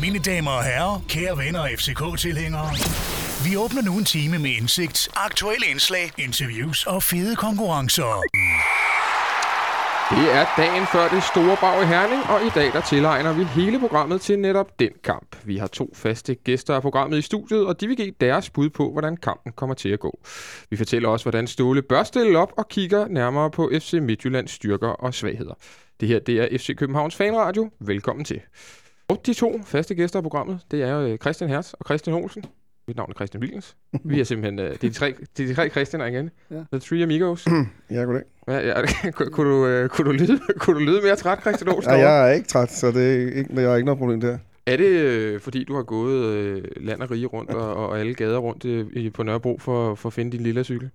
[0.00, 2.70] Mine damer og herrer, kære venner og FCK-tilhængere.
[3.44, 8.22] Vi åbner nu en time med indsigt, aktuelle indslag, interviews og fede konkurrencer.
[10.10, 13.44] Det er dagen før det store bag i Herning, og i dag der tilegner vi
[13.44, 15.33] hele programmet til netop den kamp.
[15.46, 18.70] Vi har to faste gæster af programmet i studiet, og de vil give deres bud
[18.70, 20.20] på, hvordan kampen kommer til at gå.
[20.70, 24.88] Vi fortæller også, hvordan Ståle bør stille op og kigger nærmere på FC Midtjyllands styrker
[24.88, 25.54] og svagheder.
[26.00, 27.70] Det her det er FC Københavns Fanradio.
[27.80, 28.40] Velkommen til.
[29.08, 32.44] Og de to faste gæster af programmet, det er jo Christian Hertz og Christian Olsen.
[32.88, 33.76] Mit navn er Christian Wilkens.
[34.04, 36.30] Vi er simpelthen, uh, det, er de tre, det er de tre Christianer igen.
[36.50, 36.56] Ja.
[36.72, 37.46] The Three Amigos.
[37.90, 38.22] Ja, goddag.
[38.48, 41.74] Ja, ja, kunne, kunne, du, uh, kunne, du lyde, kunne du lyde mere træt, Christian
[41.74, 41.92] Olsen?
[41.92, 44.38] Ja, jeg er ikke træt, så det er ikke, jeg har ikke noget problem der.
[44.66, 48.14] Er det, øh, fordi du har gået øh, land og rige rundt og, og alle
[48.14, 50.90] gader rundt øh, i, på Nørrebro for, for at finde din lille cykel?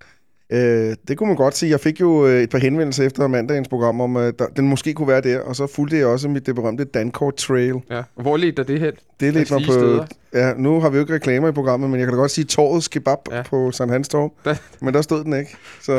[0.52, 1.70] Øh, det kunne man godt sige.
[1.70, 4.94] Jeg fik jo øh, et par henvendelser efter mandagens program om, at der, den måske
[4.94, 7.76] kunne være der, og så fulgte jeg også mit det berømte Dankort Trail.
[7.90, 8.04] Ja.
[8.16, 8.94] Hvor ledte dig det hen?
[9.20, 9.74] Det er lidt Af mig på...
[9.74, 10.06] steder?
[10.34, 12.46] Ja, nu har vi jo ikke reklamer i programmet, men jeg kan da godt sige
[12.46, 13.42] Torvets Kebab Ja.
[13.42, 14.34] på Sankt Hans Torv.
[14.46, 15.56] Der, Men der stod den ikke.
[15.82, 15.94] Så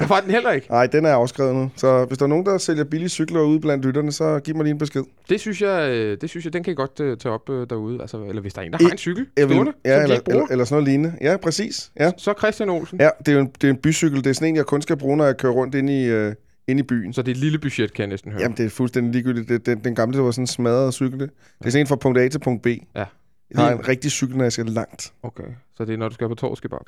[0.00, 0.66] der var den heller ikke.
[0.70, 1.70] nej, den er afskrevet nu.
[1.76, 4.64] Så hvis der er nogen, der sælger billige cykler ude blandt lytterne, så giv mig
[4.64, 5.02] lige en besked.
[5.28, 7.66] Det synes jeg, øh, det synes jeg den kan I godt øh, tage op øh,
[7.70, 8.00] derude.
[8.00, 9.94] Altså, eller hvis der er en, der I- har en cykel Jeg vil, stående, ja,
[9.96, 11.12] som eller, eller, eller sådan noget lignende.
[11.20, 11.90] Ja, præcis.
[12.00, 12.10] Ja.
[12.16, 13.00] så Christian Olsen.
[13.00, 14.18] ja, det er jo en, det er en bycykel.
[14.24, 16.34] Det er sådan en, jeg kun skal bruge, når jeg kører rundt ind i, øh,
[16.68, 17.12] ind i byen.
[17.12, 18.42] Så det er et lille budget, kan jeg næsten høre.
[18.42, 19.48] Jamen, det er fuldstændig ligegyldigt.
[19.48, 21.20] Det, den, den gamle, det var sådan en smadret cykel.
[21.20, 22.66] Det, det er sådan en fra punkt A til punkt B.
[22.96, 23.04] Ja.
[23.50, 25.44] Jeg har en rigtig cykel, når jeg skal langt, Okay,
[25.76, 26.80] så det er, når du skal på Torskebab,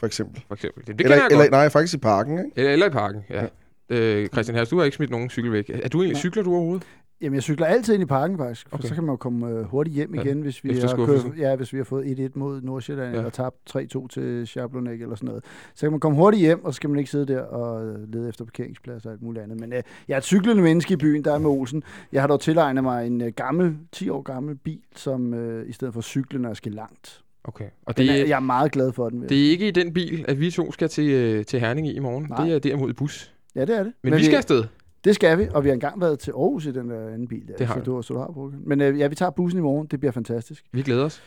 [0.00, 0.44] for eksempel.
[0.48, 0.86] for eksempel.
[0.86, 1.50] Det, det eller, jeg eller, godt.
[1.50, 2.50] nej, faktisk i parken, ikke?
[2.56, 3.46] Eller, eller i parken, ja.
[3.88, 5.70] Øh, Christian Hertz, du har ikke smidt nogen cykel væk.
[5.70, 6.86] Er du egentlig, cykler du overhovedet?
[7.20, 8.68] Jamen, jeg cykler altid ind i parken, faktisk.
[8.68, 8.88] For Okay.
[8.88, 11.56] så kan man jo komme øh, hurtigt hjem Ja, igen, hvis vi, har kørt, ja,
[11.56, 13.12] hvis vi har fået 1-1 mod Nordsjælland, Ja.
[13.12, 13.18] ja.
[13.18, 15.44] eller tabt 3-2 til Schablonek eller sådan noget.
[15.74, 18.12] Så kan man komme hurtigt hjem, og så skal man ikke sidde der og øh,
[18.12, 19.60] lede efter parkeringspladser og alt muligt andet.
[19.60, 21.82] Men øh, jeg er et cyklende menneske i byen, der er med Olsen.
[22.12, 25.72] Jeg har dog tilegnet mig en øh, gammel, 10 år gammel bil, som øh, i
[25.72, 27.22] stedet for cykle, når jeg skal langt.
[27.44, 27.68] Okay.
[27.86, 29.22] Og det, er, jeg er meget glad for den.
[29.28, 31.92] Det er ikke i den bil, at vi to skal til, øh, til Herning i
[31.92, 32.26] i morgen.
[32.30, 32.44] Nej.
[32.44, 33.32] Det er derimod i bus.
[33.54, 33.92] Ja, det er det.
[34.02, 34.64] Men, Men vi skal afsted.
[35.06, 37.48] Det skal vi, og vi har engang været til Aarhus i den der anden bil.
[37.48, 38.54] Der, Det har så, du, så du har brugt.
[38.66, 39.86] Men øh, ja, vi tager bussen i morgen.
[39.86, 40.64] Det bliver fantastisk.
[40.72, 41.22] Vi glæder os.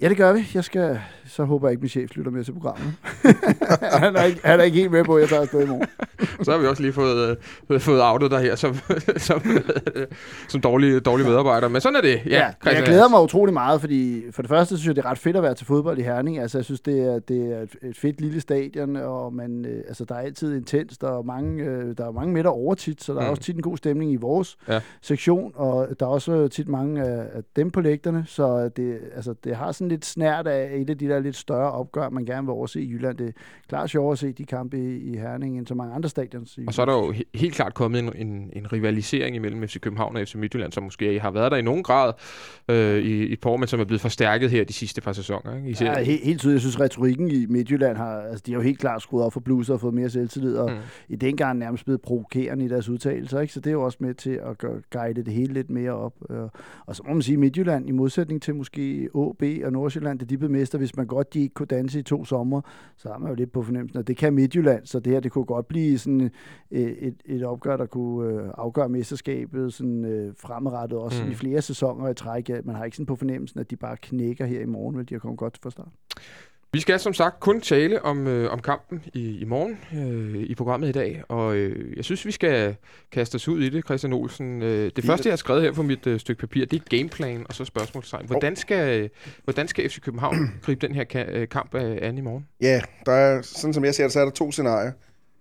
[0.00, 0.50] Ja, det gør vi.
[0.54, 2.92] Jeg skal, så håber jeg ikke, min chef lytter med til programmet.
[4.04, 5.86] han, er ikke, han er ikke helt med på, at jeg tager afsted i morgen.
[6.44, 7.36] Så har vi også lige fået,
[7.70, 8.74] øh, fået outet dig her som,
[9.16, 9.42] som,
[9.94, 10.06] øh,
[10.48, 11.68] som dårlig, dårlig medarbejder.
[11.68, 12.20] Men sådan er det.
[12.26, 15.10] Ja, Ja, jeg glæder mig utrolig meget, fordi for det første synes jeg, det er
[15.10, 16.38] ret fedt at være til fodbold i Herning.
[16.38, 20.04] Altså, jeg synes, det er, det er et, fedt lille stadion, og man, øh, altså,
[20.04, 23.20] der er altid intenst, og mange, øh, der er mange med over tit, så der
[23.20, 23.26] Mm.
[23.26, 24.80] er også tit en god stemning i vores Ja.
[25.02, 29.34] sektion, og der er også tit mange af, af dem på lægterne, så det, altså,
[29.44, 32.46] det har sådan lidt snært af et af de der lidt større opgør, man gerne
[32.46, 33.16] vil overse i Jylland.
[33.18, 33.32] Det er
[33.68, 36.58] klart sjovere at se de kampe i, i Herning, end så mange andre stadions.
[36.58, 39.68] i Og så er der jo he- helt klart kommet en, en, en rivalisering imellem
[39.68, 42.12] FC København og FC Midtjylland, som måske har været der i nogen grad
[42.68, 45.12] øh, i, i et par år, men som er blevet forstærket her de sidste par
[45.12, 45.56] sæsoner.
[45.56, 45.68] Ikke?
[45.70, 46.54] Især, Ja, helt, helt tydeligt.
[46.54, 49.40] Jeg synes, retorikken i Midtjylland har, altså, de har jo helt klart skruet op for
[49.40, 50.76] bluser og fået mere selvtillid, og Mm.
[51.08, 53.52] i den gang nærmest blevet provokerende i deres udtalelser, ikke?
[53.52, 56.14] så det er jo også med til at gøre, guide det hele lidt mere op.
[56.30, 56.36] Øh,
[56.86, 60.38] Og så må man sige, Midtjylland, i modsætning til måske AB og Nordsjælland, da de
[60.38, 62.60] blev mester, hvis man godt de ikke kunne danse i to sommer,
[62.96, 65.32] så har man jo lidt på fornemmelsen, at det kan Midtjylland, så det her, det
[65.32, 66.30] kunne godt blive sådan
[66.70, 71.30] øh, et, et opgør, der kunne øh, afgøre mesterskabet sådan, øh, fremadrettet, også Mm.
[71.30, 72.50] i flere sæsoner i træk.
[72.64, 75.14] Man har ikke sådan på fornemmelsen, at de bare knækker her i morgen, vel de
[75.14, 75.88] har kommet godt fra start.
[76.76, 80.54] Vi skal som sagt kun tale om, øh, om kampen i, i morgen øh, i
[80.54, 82.76] programmet i dag, og øh, jeg synes, vi skal
[83.12, 84.62] kaste os ud i det, Christian Olsen.
[84.62, 85.06] Øh, det Fint.
[85.06, 87.64] første, jeg har skrevet her på mit øh, stykke papir, det er gameplan og så
[87.64, 88.26] spørgsmålstegn.
[88.26, 89.10] Hvordan skal,
[89.44, 92.46] hvordan skal FC København gribe den her ka- øh, kamp øh, an i morgen?
[92.60, 94.92] Ja, der er, sådan som jeg ser det, så er der to scenarier.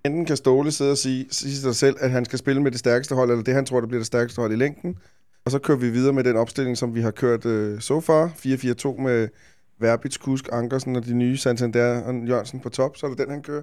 [0.06, 2.80] Enten kan Ståle sidde og sige, sige sig selv, at han skal spille med det
[2.80, 4.98] stærkeste hold, eller det, han tror, der bliver det stærkeste hold i længden.
[5.46, 8.28] Og så kører vi videre med den opstilling, som vi har kørt øh, so far.
[8.28, 9.28] 4-4-2 med
[9.80, 12.98] Verbitz, Kusk, Ankersen og de nye Santander og Jørgensen på top.
[12.98, 13.62] Så er det den, han kører.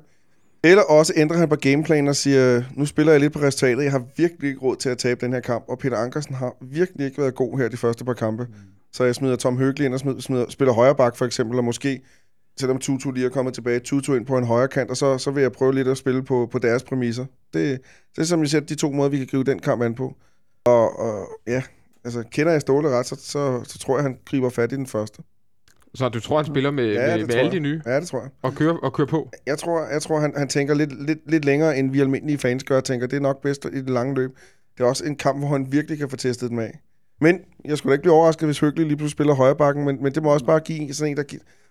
[0.64, 3.84] Eller også ændrer han på gameplanen og siger, nu spiller jeg lidt på resultatet.
[3.84, 5.64] Jeg har virkelig ikke råd til at tabe den her kamp.
[5.68, 8.44] Og Peter Ankersen har virkelig ikke været god her de første par kampe.
[8.44, 8.54] Mm.
[8.92, 11.64] Så jeg smider Tom Høgli ind og smider, smider, spiller højre bak for eksempel, og
[11.64, 12.00] måske
[12.60, 15.30] selvom Tutu lige er kommet tilbage, Tutu ind på en højre kant, og så, så
[15.30, 17.24] vil jeg prøve lidt at spille på, på deres præmisser.
[17.54, 17.80] Det,
[18.16, 20.16] det er som jeg siger, de to måder, vi kan gribe den kamp an på.
[20.64, 21.62] Og, og ja,
[22.04, 24.86] altså kender jeg Ståle ret, så, så, så tror jeg, han griber fat i den
[24.86, 25.22] første.
[25.94, 27.60] Så du tror, han spiller med, Ja, med, med alle de jeg.
[27.62, 28.30] nye Ja, det tror jeg.
[28.42, 29.30] og kører, og kører på?
[29.46, 32.64] Jeg tror, jeg tror han, han tænker lidt, lidt, lidt længere, end vi almindelige fans
[32.64, 34.30] gør, og tænker, det er nok bedst i det lange løb.
[34.78, 36.78] Det er også en kamp, hvor han virkelig kan få testet dem af.
[37.20, 40.02] Men jeg skulle da ikke blive overrasket, hvis Høgli lige pludselig spiller højre bakken, men,
[40.02, 41.22] men det må også bare give sådan en, der,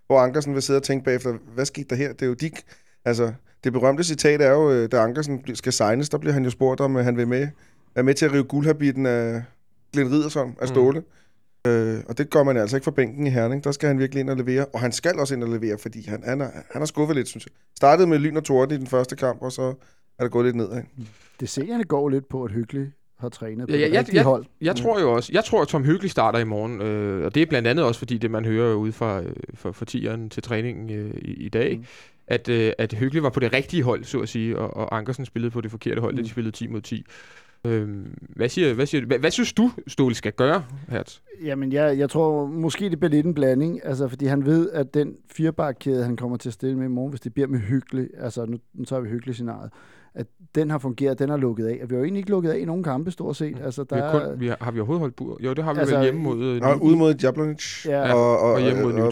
[0.07, 2.13] hvor Ankersen vil sidde og tænke bagefter, hvad skete der her?
[2.13, 2.51] Det er jo de,
[3.05, 3.33] altså,
[3.63, 6.81] det berømte citat er jo, øh, da Ankersen skal signes, der bliver han jo spurgt
[6.81, 7.47] om, at han vil med,
[7.95, 9.43] er med til at rive guldhabitten af,
[9.93, 10.99] Glenn Riddersholm af Ståle.
[10.99, 11.05] Mm.
[11.67, 13.63] Øh, og det gør man altså ikke for bænken i Herning.
[13.63, 14.65] Der skal han virkelig ind og levere.
[14.65, 17.27] Og han skal også ind og levere, fordi han, han, er, han har skuffet lidt,
[17.27, 17.51] synes jeg.
[17.77, 19.73] Startede med lyn og torden i den første kamp, og så
[20.19, 20.81] er det gået lidt nedad.
[21.39, 24.23] Det ser går lidt på, at Hyggelig har trænet på Ja, ja, jeg- rigtige jeg-
[24.23, 24.45] hold.
[24.61, 27.41] Jeg tror jo også, jeg tror, at Tom Hyggelig starter i morgen, øh, og det
[27.41, 30.43] er blandt andet også, fordi det man hører ude fra, øh, fra, fra tieren til
[30.43, 31.79] træningen øh, i, i dag, Mm.
[31.79, 31.85] mm.
[32.27, 35.25] at, øh, at Hyggelig var på det rigtige hold, så at sige, og, og Ankersen
[35.25, 36.17] spillede på det forkerte hold, mm.
[36.17, 36.25] da Mm.
[36.25, 37.05] de spillede 10 mod 10.
[37.65, 41.19] Øhm, hvad, siger, hvad, siger, hvad, hvad synes du, Ståle skal gøre, Hertz?
[41.43, 44.93] Jamen, jeg, jeg tror måske, det bliver lidt en blanding, altså, fordi han ved, at
[44.93, 48.09] den firebarkæde, han kommer til at stille med i morgen, hvis det bliver med hyggelig,
[48.17, 49.71] altså nu, nu tager vi hyggelig scenariet,
[50.15, 51.79] at den har fungeret, den har lukket af.
[51.83, 53.55] Og vi har jo egentlig ikke lukket af i nogen kampe, stort set.
[53.57, 53.63] Mm.
[53.65, 55.37] Altså, Vi der har, er, kun, vi har, har vi overhovedet holdt bur?
[55.43, 56.43] Jo, det har vi Altså, vel hjemme mod...
[56.43, 58.13] Øh, Og Ny- ude mod Jablonic Ja.
[58.13, 59.05] og, og, Og hjemme mod og,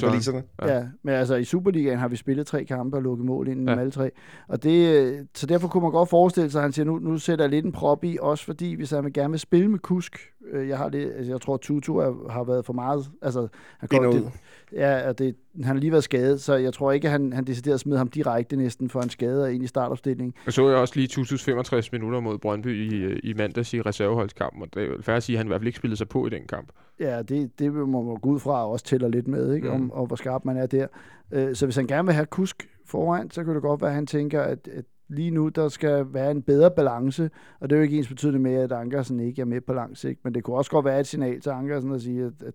[0.59, 0.67] og.
[0.67, 0.75] Ja.
[0.75, 3.71] Ja, men altså i Superligaen har vi spillet tre kampe og lukket mål ind i
[3.71, 3.79] Ja.
[3.79, 4.11] alle tre.
[4.47, 7.17] Og det, øh, så derfor kunne man godt forestille sig, at han siger, nu, nu
[7.17, 9.79] sætter jeg lidt en prop i, også fordi hvis han vil gerne vil spille med
[9.79, 10.19] Kusk,
[10.51, 13.47] øh, jeg har det, altså, jeg tror, at Tutu er, har været for meget, altså
[13.79, 14.25] han og det, ud.
[14.73, 17.79] ja, og det, han har lige været skadet, så jeg tror ikke, han, han decideret
[17.79, 20.33] smider ham direkte næsten for en skade og ind i startopstillingen.
[20.45, 23.81] Jeg så jeg også lige Tutus 65 minutter mod Brøndby i, øh, i mandags i
[23.81, 26.09] reserveholdskampen, og det er færdigt at sige, at han i hvert fald ikke spillede sig
[26.09, 26.69] på i den kamp.
[26.99, 29.67] Ja, det, det må man gå ud fra og også tæller lidt med, ikke?
[29.67, 29.73] Mm.
[29.73, 30.87] Om, og hvor skarp man er der.
[31.31, 33.95] Øh, så hvis han gerne vil have kusk foran, så kan det godt være, at
[33.95, 37.29] han tænker, at, at lige nu der skal være en bedre balance,
[37.59, 39.97] og det er jo ikke ens betydende med, at Ankersen ikke er med på lang
[39.97, 42.53] sigt, men det kunne også godt være et signal til Ankersen at sige, at, at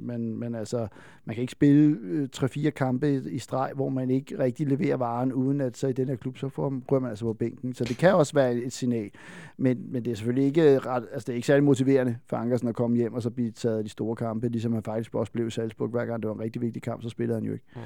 [0.00, 0.88] man, man, altså,
[1.24, 4.96] man kan ikke spille øh, 3-4 kampe i, i streg, hvor man ikke rigtig leverer
[4.96, 7.74] varen, uden at så i den her klub, så får, man altså på bænken.
[7.74, 9.10] Så det kan også være et, et signal,
[9.56, 12.68] men, men det er selvfølgelig ikke ret, altså det er ikke særlig motiverende for Ankersen
[12.68, 15.32] at komme hjem og så blive taget af de store kampe, ligesom han faktisk også
[15.32, 15.88] blev i Salzburg.
[15.88, 17.64] Hver gang det var en rigtig vigtig kamp, så spillede han jo ikke.
[17.74, 17.80] Mm.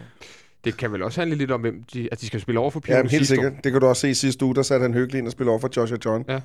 [0.64, 2.80] Det kan vel også handle lidt om, hvem de, at de skal spille over for
[2.88, 3.52] Ja, Pio men helt sikkert.
[3.64, 5.50] Det kan du også se i sidste uge, der satte han hyggelig ind og spille
[5.50, 6.24] over for Joshua John.
[6.28, 6.40] Ja.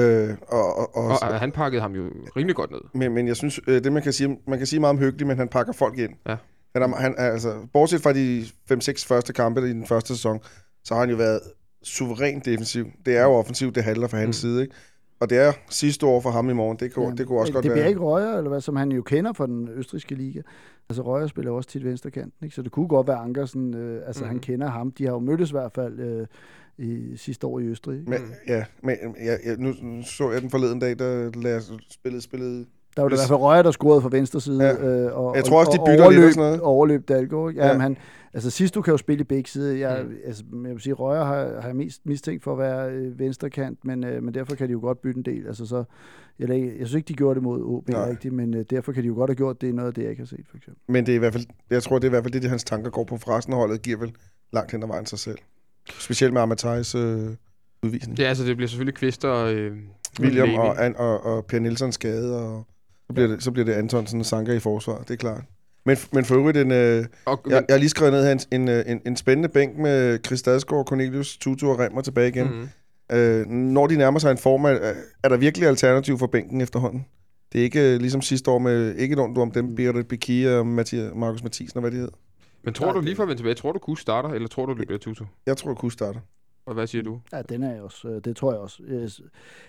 [0.00, 2.02] Øh, og, og, og, Og, han pakkede ham jo
[2.36, 2.80] rimelig godt ned.
[2.94, 5.26] men, men jeg synes, øh, det man kan sige, man kan sige meget om hyggelig,
[5.26, 6.10] men han pakker folk ind.
[6.28, 6.36] Ja.
[6.76, 10.40] Han er, han altså, bortset fra de 5-6 første kampe i den første sæson,
[10.84, 11.40] så har han jo været
[11.82, 12.86] suveræn defensiv.
[13.06, 14.32] Det er jo offensivt, det handler fra hans Mm.
[14.32, 14.74] side, ikke?
[15.20, 16.76] Og det er sidste år for ham i morgen.
[16.80, 17.88] Det kunne, ja, det kunne også det godt bliver være...
[17.88, 20.40] ikke Røger, eller hvad, som han jo kender fra den østriske liga.
[20.92, 22.54] Altså Røger spiller også tit venstrekanten, ikke?
[22.54, 24.26] så det kunne godt være Ankersen, øh, altså mm.
[24.28, 24.40] han Mhm.
[24.42, 24.90] kender ham.
[24.90, 26.26] De har jo mødtes i hvert fald øh,
[26.78, 27.98] i sidste år i Østrig.
[27.98, 28.10] ikke?
[28.10, 29.72] Men, ja, men ja, ja, nu,
[30.02, 32.66] så jeg den forleden dag, der os spillede, spillede
[32.96, 34.64] Der var det i hvert fald Røger, der scorede fra venstre side.
[34.64, 34.72] Ja.
[34.86, 36.60] Øh, og, Jeg tror også, de og, bytter lidt og overløb, sådan noget.
[36.60, 37.50] Overløb Dalgaard.
[37.50, 37.60] ikke?
[37.60, 37.72] Ja, Ja.
[37.72, 37.96] Men han,
[38.34, 39.72] altså sidst du kan jo spille i begge sider.
[39.88, 40.14] Jeg, Mm.
[40.26, 43.78] altså, jeg vil sige, Røger har, har jeg mest mistænkt for at være øh, venstrekant,
[43.84, 45.46] men, øh, men derfor kan de jo godt bytte en del.
[45.46, 45.84] Altså, så,
[46.38, 48.10] jeg, jeg synes ikke, de gjorde det mod OB Nej.
[48.10, 49.68] rigtigt, men øh, derfor kan de jo godt have gjort det.
[49.68, 50.82] er noget af det, jeg ikke har set, for eksempel.
[50.88, 52.50] Men det er i hvert fald, jeg tror, det er i hvert fald det, det
[52.50, 53.16] hans tanker går på.
[53.16, 54.12] For resten af holdet giver vel
[54.52, 55.38] langt hen ad vejen sig selv.
[55.98, 57.28] Specielt med Amatais øh,
[57.82, 58.18] udvisning.
[58.18, 59.52] Ja, altså det bliver selvfølgelig Kvist og...
[59.54, 59.76] Øh,
[60.20, 62.66] William og, og, og Per Nielsens skade, og
[63.12, 65.44] så bliver, det, så bliver det Antonsen og Sanka i forsvar, det er klart.
[65.86, 68.60] Men, men for øvrigt, en, øh, og, jeg, jeg har lige skrevet ned her, en,
[68.60, 72.46] en, øh, en, en spændende bænk med Chris Stadsgaard, Cornelius, Tutu og Remmer tilbage igen.
[72.46, 72.68] Mm.
[73.10, 73.16] Mm.
[73.16, 74.68] Øh, når de nærmer sig en form, er,
[75.24, 77.06] er der virkelig alternativ for bænken efterhånden?
[77.52, 80.66] Det er ikke øh, ligesom sidste år med, ikke nogen om dem, Birgit Biki og
[80.66, 82.08] Mathias, Markus Mathisen og hvad de hed.
[82.64, 84.48] Men tror Nej, du det- lige for at vende tilbage, tror du Kus starter, eller
[84.48, 85.24] tror du det bliver Tutu?
[85.46, 86.20] Jeg tror, Kus starter.
[86.66, 87.20] Og hvad siger du?
[87.32, 88.08] Ja, den er jeg også.
[88.08, 88.82] øh, Det tror jeg også.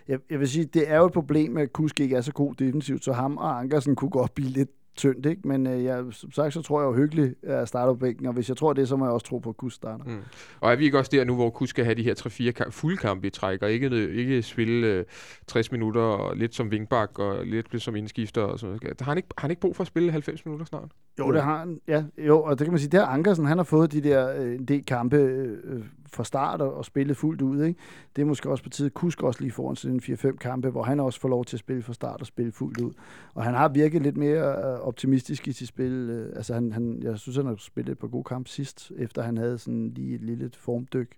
[0.08, 2.54] Jeg, jeg, vil sige, det er jo et problem, at Kusk ikke er så god
[2.56, 5.48] defensivt, så ham og Ankersen kunne godt blive lidt tyndt, ikke?
[5.48, 8.34] Men øh, jeg, som sagt, så tror jeg jo hyggeligt at starte på bænken, og
[8.34, 10.06] hvis jeg tror det, så må jeg også tro på, at Kusk starter.
[10.06, 10.18] Mm.
[10.60, 12.14] Og er vi ikke også der nu, hvor Kus skal have de her
[12.50, 15.06] 3-4 kamp, fuldkampe i træk, og ikke, ikke spille øh,
[15.48, 19.02] 60 minutter, og lidt som vingbak, og lidt som indskifter og sådan noget.
[19.02, 20.92] Har han, ikke, har han ikke brug for at spille 90 minutter snart?
[21.20, 21.80] Jo, det har han.
[21.88, 24.56] Ja, jo, og det kan man sige, der Ankersen, han har fået de der øh,
[24.56, 25.84] en del kampe øh,
[26.14, 27.80] fra start og, og spillet fuldt ud, ikke?
[28.16, 30.84] Det er måske også på tide, Kusk også lige foran sådan en 4-5 kampe, hvor
[30.84, 32.92] han også får lov til at spille fra start og spille fuldt ud.
[33.34, 35.92] Og han har virket lidt mere øh, optimistisk i sit spil.
[35.92, 39.22] Øh, altså, han, han, jeg synes, han har spillet et par gode kampe sidst, efter
[39.22, 41.12] han havde sådan lige et lille formdyk.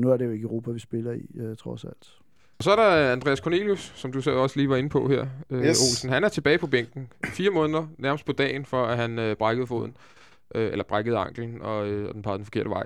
[0.00, 2.08] Nu er det jo ikke Europa, vi spiller i, øh, trods alt.
[2.58, 5.26] Og så er der Andreas Cornelius, som du så også lige var inde på her,
[5.50, 5.80] øh, Yes.
[5.80, 6.10] Olsen.
[6.10, 7.08] Han er tilbage på bænken.
[7.24, 9.96] Fire måneder, nærmest på dagen, for at han øh, brækkede foden.
[10.54, 12.84] Øh, eller brækkede anklen, og, øh, og den pegede den forkerte vej.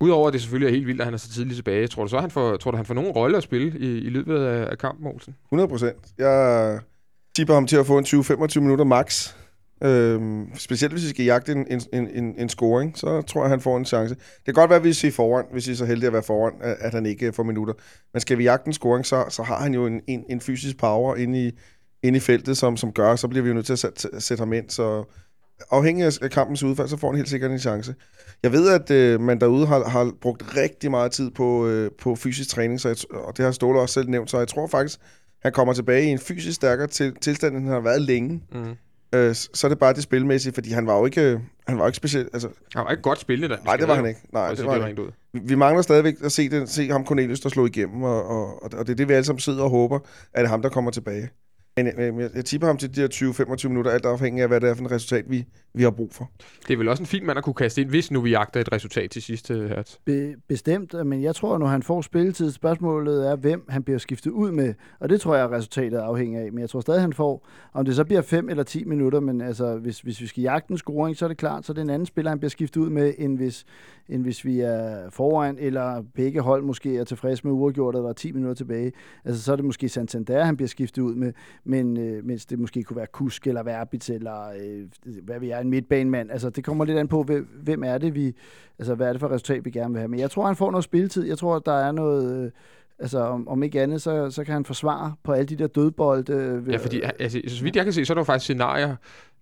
[0.00, 2.08] Udover at det selvfølgelig er helt vildt, at han er så tidligt tilbage, tror du
[2.08, 4.70] så, han får, tror du, han får nogen rolle at spille i, i løbet af,
[4.70, 5.36] af kampen, Olsen?
[5.48, 5.96] 100 procent.
[6.18, 6.78] Jeg
[7.36, 9.34] tipper ham til at få en 20-25 minutter max.
[9.84, 13.60] Øhm, specielt hvis vi skal jagte en, en, en, en, scoring, så tror jeg, han
[13.60, 14.14] får en chance.
[14.14, 16.22] Det kan godt være, at vi ser foran, hvis vi er så heldige at være
[16.22, 17.74] foran, at, at han ikke får minutter.
[18.12, 20.78] Men skal vi jagte en scoring, så, så har han jo en, en, en fysisk
[20.78, 21.50] power inde i,
[22.02, 24.40] inde i feltet, som, som gør, så bliver vi jo nødt til at sætte, sætte
[24.40, 24.70] ham ind.
[24.70, 25.04] Så
[25.70, 27.94] afhængig af kampens udfald, så får han helt sikkert en chance.
[28.42, 32.14] Jeg ved, at øh, man derude har, har brugt rigtig meget tid på, øh, på
[32.14, 34.98] fysisk træning, så jeg, og det har Ståle også selv nævnt, så jeg tror faktisk,
[35.42, 38.76] han kommer tilbage i en fysisk stærkere til, tilstand, end han har været længe, Mm.
[39.18, 41.86] øh, så er det bare det spilmæssige, fordi han var jo ikke, han var jo
[41.86, 42.28] ikke specielt...
[42.32, 43.60] Altså, Han var ikke godt spillende, da.
[43.64, 44.20] nej, det var han ikke.
[44.32, 45.10] Nej, det var han rent ud.
[45.32, 48.70] Vi- mangler stadigvæk at se, det, se ham Cornelius, der slog igennem, og, og, og
[48.86, 50.90] det er det, vi alle sammen sidder og håber, at det er ham, der kommer
[50.90, 51.28] tilbage.
[51.78, 53.08] Men øh, jeg, jeg tipper ham til de her
[53.64, 56.12] 20-25 minutter, alt afhængig af, hvad det er for et resultat, vi, vi har brug
[56.12, 56.30] for.
[56.68, 58.60] Det er vel også en fin mand at kunne kaste ind, hvis nu vi jagter
[58.60, 59.96] et resultat til sidst, øh, Hertz.
[60.04, 64.30] Be- bestemt, men jeg tror, når han får spilletid, spørgsmålet er, hvem han bliver skiftet
[64.30, 64.74] ud med.
[65.00, 66.52] Og det tror jeg, resultatet afhænger af.
[66.52, 69.40] Men jeg tror stadig, han får, om det så bliver 5 eller 10 minutter, men
[69.40, 71.82] altså, hvis, hvis vi skal jagte en scoring, så er det klart, så er det
[71.82, 73.64] en anden spiller, han bliver skiftet ud med, end hvis,
[74.08, 78.08] end hvis vi er foran, eller begge hold måske er tilfredse med uafgjort, og der
[78.08, 78.92] er 10 minutter tilbage.
[79.24, 81.32] Altså, så er det måske Santander, han bliver skiftet ud med,
[81.66, 84.86] men øh, mens det måske kunne være Kusk eller Verbit eller øh,
[85.22, 86.30] hvad vi er, en midtbanemand.
[86.30, 88.34] Altså, det kommer lidt an på, hvem, hvem er det, vi,
[88.78, 90.08] altså, hvad er det for resultat, vi gerne vil have.
[90.08, 91.26] Men jeg tror, han får noget spilletid.
[91.26, 92.44] Jeg tror, der er noget...
[92.44, 92.50] Øh,
[92.98, 96.32] Altså, om, om ikke andet, så, så kan han forsvare på alle de der dødbolde.
[96.32, 98.96] Øh, Ja, fordi altså, så vidt jeg kan se, så er der jo faktisk scenarier,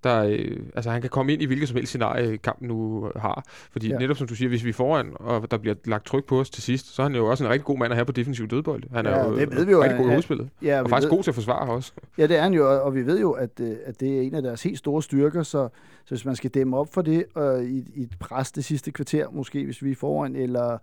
[0.05, 3.45] der, øh, altså han kan komme ind i hvilket som helst scenarie, kampen nu har.
[3.73, 3.99] Fordi Ja.
[3.99, 6.51] netop som du siger, hvis vi er foran, og der bliver lagt tryk på os
[6.51, 8.49] til sidst, så er han jo også en rigtig god mand at have på defensiv
[8.49, 8.83] dødbold.
[8.93, 10.49] Han er Ja, jo det ved vi jo, rigtig god i hovedspillet.
[10.63, 11.93] Ja, Og faktisk ved, god til at forsvare også.
[12.19, 14.35] ja, det er han jo, og- vi ved jo, at, øh, at det er en
[14.35, 15.69] af deres helt store styrker, så,
[16.05, 18.91] så hvis man skal dæmme op for det øh, i, i et pres det sidste
[18.91, 20.79] kvarter, måske hvis vi er foran, eller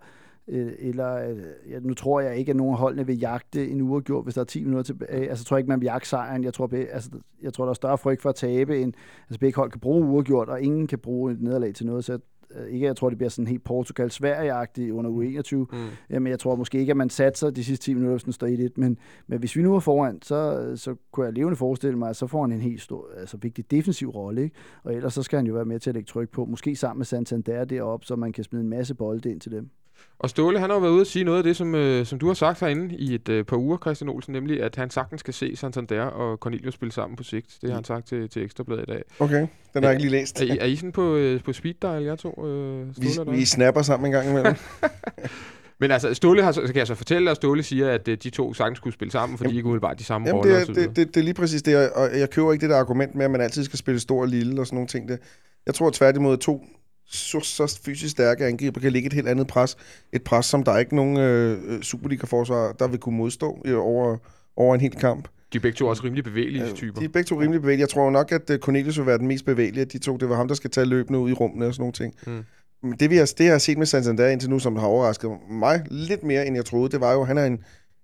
[0.48, 1.38] eller øh,
[1.70, 4.44] ja, nu tror jeg ikke, at nogen holdene vil jagte en uafgjort, hvis der er
[4.44, 5.28] 10 minutter tilbage.
[5.28, 6.44] Altså, jeg tror ikke, man vil jagte sejren.
[6.44, 7.10] Jeg tror, altså,
[7.42, 8.92] jeg tror, der er større frygt for at tabe, end
[9.28, 12.04] altså, begge hold kan bruge uafgjort, og ingen kan bruge et nederlag til noget.
[12.04, 12.18] Så
[12.54, 15.56] øh, ikke, jeg tror, det bliver sådan helt Portugal-Sverige-agtigt under U21.
[15.56, 15.88] Mm.
[16.10, 18.46] Jamen, jeg tror måske ikke, at man satser de sidste 10 minutter, hvis den står
[18.46, 18.68] 1-1.
[18.76, 22.16] Men, men hvis vi nu er foran, så, så kunne jeg levende forestille mig, at
[22.16, 24.42] så får han en helt stor, altså vigtig defensiv rolle.
[24.42, 24.56] Ikke?
[24.84, 26.44] Og ellers så skal han jo være med til at lægge tryk på.
[26.44, 29.70] Måske sammen med Santander deroppe, så man kan smide en masse bolde ind til dem.
[30.18, 32.18] Og Ståle, han har jo været ude at sige noget af det, som, øh, som
[32.18, 35.22] du har sagt herinde i et øh, par uger, Christian Olsen, nemlig at han sagtens
[35.22, 37.58] kan se Santander og Cornelius spille sammen på sigt.
[37.62, 39.02] Det har han sagt til, til Ekstrabladet i dag.
[39.18, 40.40] Okay, den har jeg ikke lige læst.
[40.40, 42.46] Er I, er I sådan på, øh, på speed dial, jeg to?
[42.46, 43.46] Øh, Vi, Ståle, vi hvad?
[43.46, 44.54] snapper sammen en gang imellem.
[45.80, 48.30] Men altså, Ståle har, så kan jeg så fortælle, at Ståle siger, at øh, de
[48.30, 50.58] to sagtens skulle spille sammen, fordi de ikke umiddelbart de samme Jamen, roller.
[50.58, 53.14] det, det, det, det er lige præcis det, og jeg køber ikke det der argument
[53.14, 55.08] med, at man altid skal spille stor og lille og sådan nogle ting.
[55.08, 55.18] Det.
[55.66, 56.64] Jeg tror tværtimod, at to
[57.12, 59.76] så, så fysisk stærke angriber kan ligge et helt andet pres.
[60.12, 64.16] Et pres, som der er ikke nogen øh, Superliga-forsvar, der vil kunne modstå øh, over,
[64.56, 65.28] over en hel kamp.
[65.52, 66.98] De er begge to også rimelig bevægelige Øh, typer.
[66.98, 67.80] De er begge to rimelig bevægelige.
[67.80, 70.16] Jeg tror nok, at øh, Cornelius vil være den mest bevægelige af de to.
[70.16, 72.14] Det var ham, der skal tage løbende ud i rummene og sådan nogle ting.
[72.26, 72.44] Mm.
[72.82, 75.30] Men det, vi har, det, jeg har set med Santander indtil nu, som har overrasket
[75.50, 77.58] mig lidt mere, end jeg troede, det var jo, at han er en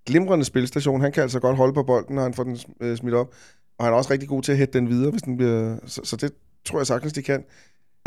[0.07, 1.00] glimrende spilstation.
[1.00, 3.35] Han kan altså godt holde på bolden, når han får den øh, smidt op.
[3.79, 5.77] Og han er også rigtig god til at hætte den videre, hvis den bliver...
[5.87, 6.33] Så, så det
[6.65, 7.45] tror jeg sagtens, de kan.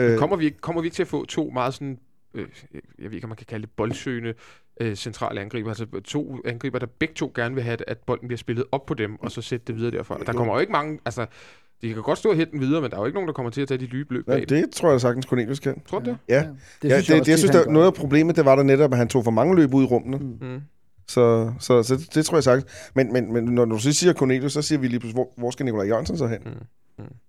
[0.02, 1.98] Øh, Kommer vi, ikke- kommer vi ikke til at få to meget sådan,
[2.34, 4.34] øh, jeg ved ikke, om man kan kalde det boldsøgende
[4.82, 8.28] øh, centrale angriber, altså to angriber, der begge to gerne vil have, at- at bolden
[8.28, 10.18] bliver spillet op på dem, og så sætte det videre derfra.
[10.26, 11.26] Der kommer jo ikke mange, altså,
[11.82, 13.34] de kan godt stå og hætte den videre, men der er jo ikke nogen, der
[13.34, 14.50] kommer til at tage de lybe løb ja, bag det.
[14.50, 15.82] det tror jeg sagtens, Cornelius kan.
[15.88, 16.18] Tror du det?
[16.30, 18.36] Ja, Det ja synes det, jeg det, også jeg tit, synes, der, noget af problemet,
[18.36, 20.18] det var der netop, at han tog for mange løb ud i rummene.
[20.18, 20.38] Mm.
[20.48, 20.62] Mm.
[21.08, 22.72] Så, så, så det, det tror jeg sagtens.
[22.96, 25.52] Men, men, men når du så siger Cornelius, så siger vi lige pludselig, hvor, hvor
[25.52, 26.40] skal Nikolaj Jørgensen så hen?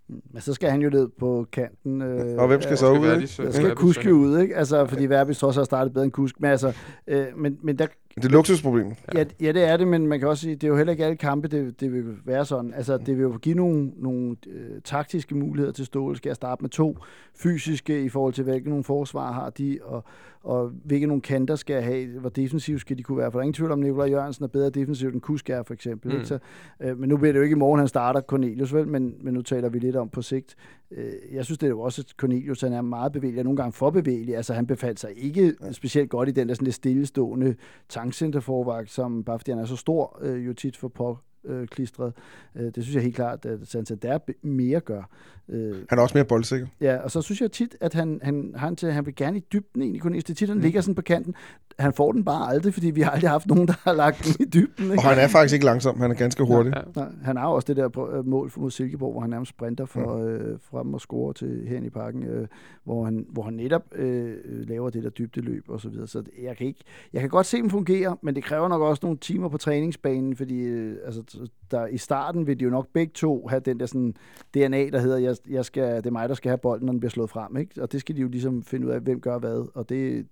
[0.08, 2.02] Men så skal han jo ned på kanten.
[2.02, 3.20] Øh, Og hvem skal så Skal ud?
[3.20, 4.26] Der skal Verbis Kusk så jo hen.
[4.26, 4.56] ud, ikke?
[4.56, 6.40] Altså, fordi Verbis trods har startet bedre end Kusk.
[6.40, 6.72] Men altså,
[7.06, 7.86] øh, men, men der,
[8.16, 8.92] Det er luksusproblem.
[9.14, 11.04] Ja, ja, det er det, men man kan også sige, det er jo heller ikke
[11.04, 12.74] alle kampe, det, det vil være sådan.
[12.74, 16.16] Altså, det vil jo give nogle, nogle øh, taktiske muligheder til Ståle.
[16.16, 16.96] Skal jeg starte med to
[17.34, 20.04] fysiske i forhold til, hvilke nogle forsvar har de, og,
[20.42, 23.32] og hvilke nogle kanter skal jeg have, hvor defensivt skal de kunne være.
[23.32, 25.62] For der er ingen tvivl om, at Nikolaj Jørgensen er bedre defensivt end Kusk er,
[25.62, 26.10] for eksempel.
[26.10, 26.16] Mm.
[26.16, 26.26] Ikke?
[26.26, 26.38] Så,
[26.80, 28.88] øh, men nu bliver det jo ikke i morgen, han starter Cornelius, vel?
[28.88, 30.56] Men, men nu taler vi lidt om på sigt.
[30.90, 33.56] Øh, jeg synes, det er jo også, at Cornelius han er meget bevægelig, og nogle
[33.56, 34.36] gange for bevægelig.
[34.36, 37.54] Altså, han befandt sig ikke specielt godt i den der sådan lidt stillestående
[37.88, 42.12] tankcenterforvagt, som bare fordi han er så stor, øh, jo tit for på øh, klistret.
[42.56, 45.02] Øh, det synes jeg helt klart, at Santander mere gør.
[45.48, 46.66] Øh, Han er også mere boldsikker.
[46.80, 49.44] ja, og så synes jeg tit, at han, han, han, til, han vil gerne i
[49.52, 50.52] dybden egentlig er tit, Mm.
[50.54, 51.34] han ligger sådan på kanten.
[51.78, 54.46] Han får den bare aldrig, fordi vi har aldrig haft nogen, der har lagt den
[54.46, 54.84] i dybden.
[54.84, 54.94] Ikke?
[54.98, 56.72] Og han er faktisk ikke langsom, han er ganske hurtig.
[56.76, 56.80] Ja.
[57.00, 60.16] Nej, han har også det der øh, mål mod Silkeborg, hvor han nærmest sprinter for,
[60.24, 62.46] øh, frem og scorer til herinde i parken, øh,
[62.84, 66.06] hvor, han, hvor han netop øh, øh, laver det der dybdeløb og så videre.
[66.06, 66.80] Så det- jeg kan, ikke,
[67.12, 70.36] jeg kan godt se dem fungere, men det kræver nok også nogle timer på træningsbanen,
[70.36, 71.22] fordi øh, altså,
[71.70, 74.14] der, i starten vil de jo nok begge to have den der sådan
[74.54, 77.00] DNA, der hedder, jeg, jeg skal, det er mig, der skal have bolden, når den
[77.00, 77.56] bliver slået frem.
[77.56, 77.82] Ikke?
[77.82, 79.68] Og det skal de jo ligesom finde ud af, hvem gør hvad.
[79.74, 80.26] Og det,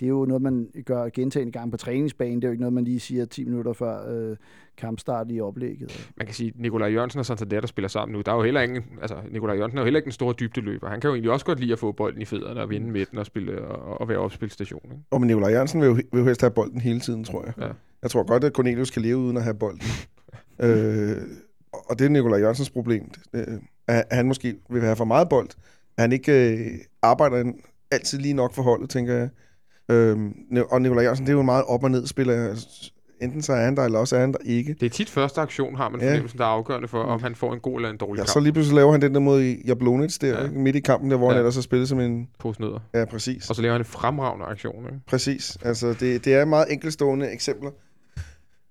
[0.00, 2.36] det er jo noget, man gør gentagende gang på træningsbanen.
[2.36, 4.36] Det er jo ikke noget, man lige siger 10 minutter før øh,
[4.76, 6.10] kampstart i oplægget.
[6.16, 8.42] Man kan sige, at Nikolaj Jørgensen og Santander, der spiller sammen nu, der er jo
[8.42, 10.88] heller ingen, altså Nikolaj Jørgensen er jo heller ikke den store dybdeløber.
[10.88, 13.18] Han kan jo egentlig også godt lide at få bolden i fødderne og vinde midten
[13.18, 14.80] og, spille, og, og være opspilstation.
[14.84, 14.96] Ikke?
[15.10, 17.54] Og men Nikolaj Jørgensen vil jo, vil jo helst have bolden hele tiden, tror jeg.
[17.60, 17.68] Ja.
[18.02, 19.82] Jeg tror godt, at Cornelius kan leve uden at have bolden.
[20.58, 21.16] Øh,
[21.72, 23.10] og det er Nikolaj Jørgensens problem.
[23.32, 23.46] Øh,
[23.88, 25.48] at han måske vil have for meget bold.
[25.96, 26.66] At han ikke øh,
[27.02, 27.52] arbejder
[27.90, 29.28] altid lige nok for holdet, tænker jeg.
[29.90, 30.18] Øh,
[30.70, 32.54] og Nikolaj Jørgensen, det er jo en meget op- og ned spiller.
[33.22, 34.76] Enten så er han der, eller også er han der ikke.
[34.80, 36.06] Det er tit første aktion, har man Ja.
[36.06, 38.28] fornemmelsen, der er afgørende for, om han får en god eller en dårlig Ja, kamp.
[38.32, 40.38] så lige pludselig laver han den der mod Jablonec der, Ja.
[40.40, 40.44] ja.
[40.44, 40.58] ikke?
[40.58, 41.30] midt i kampen, der, hvor ja.
[41.32, 41.40] han Ja.
[41.40, 42.28] ellers har spillet som en...
[42.38, 42.78] Pose nødder.
[42.94, 43.50] Ja, præcis.
[43.50, 44.84] Og så laver han en fremragende aktion.
[44.86, 44.98] Ikke?
[45.06, 45.58] Præcis.
[45.62, 47.70] Altså, det, det er meget enkeltstående eksempler.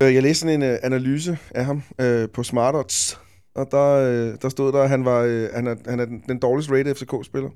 [0.06, 3.20] Øh, Jeg læste sådan en uh, analyse af ham uh, på Smartots,
[3.56, 3.96] og der,
[4.32, 6.72] uh, der stod der, at han, var, uh, han, er, han er den, den dårligst
[6.72, 7.50] rated FCK-spiller.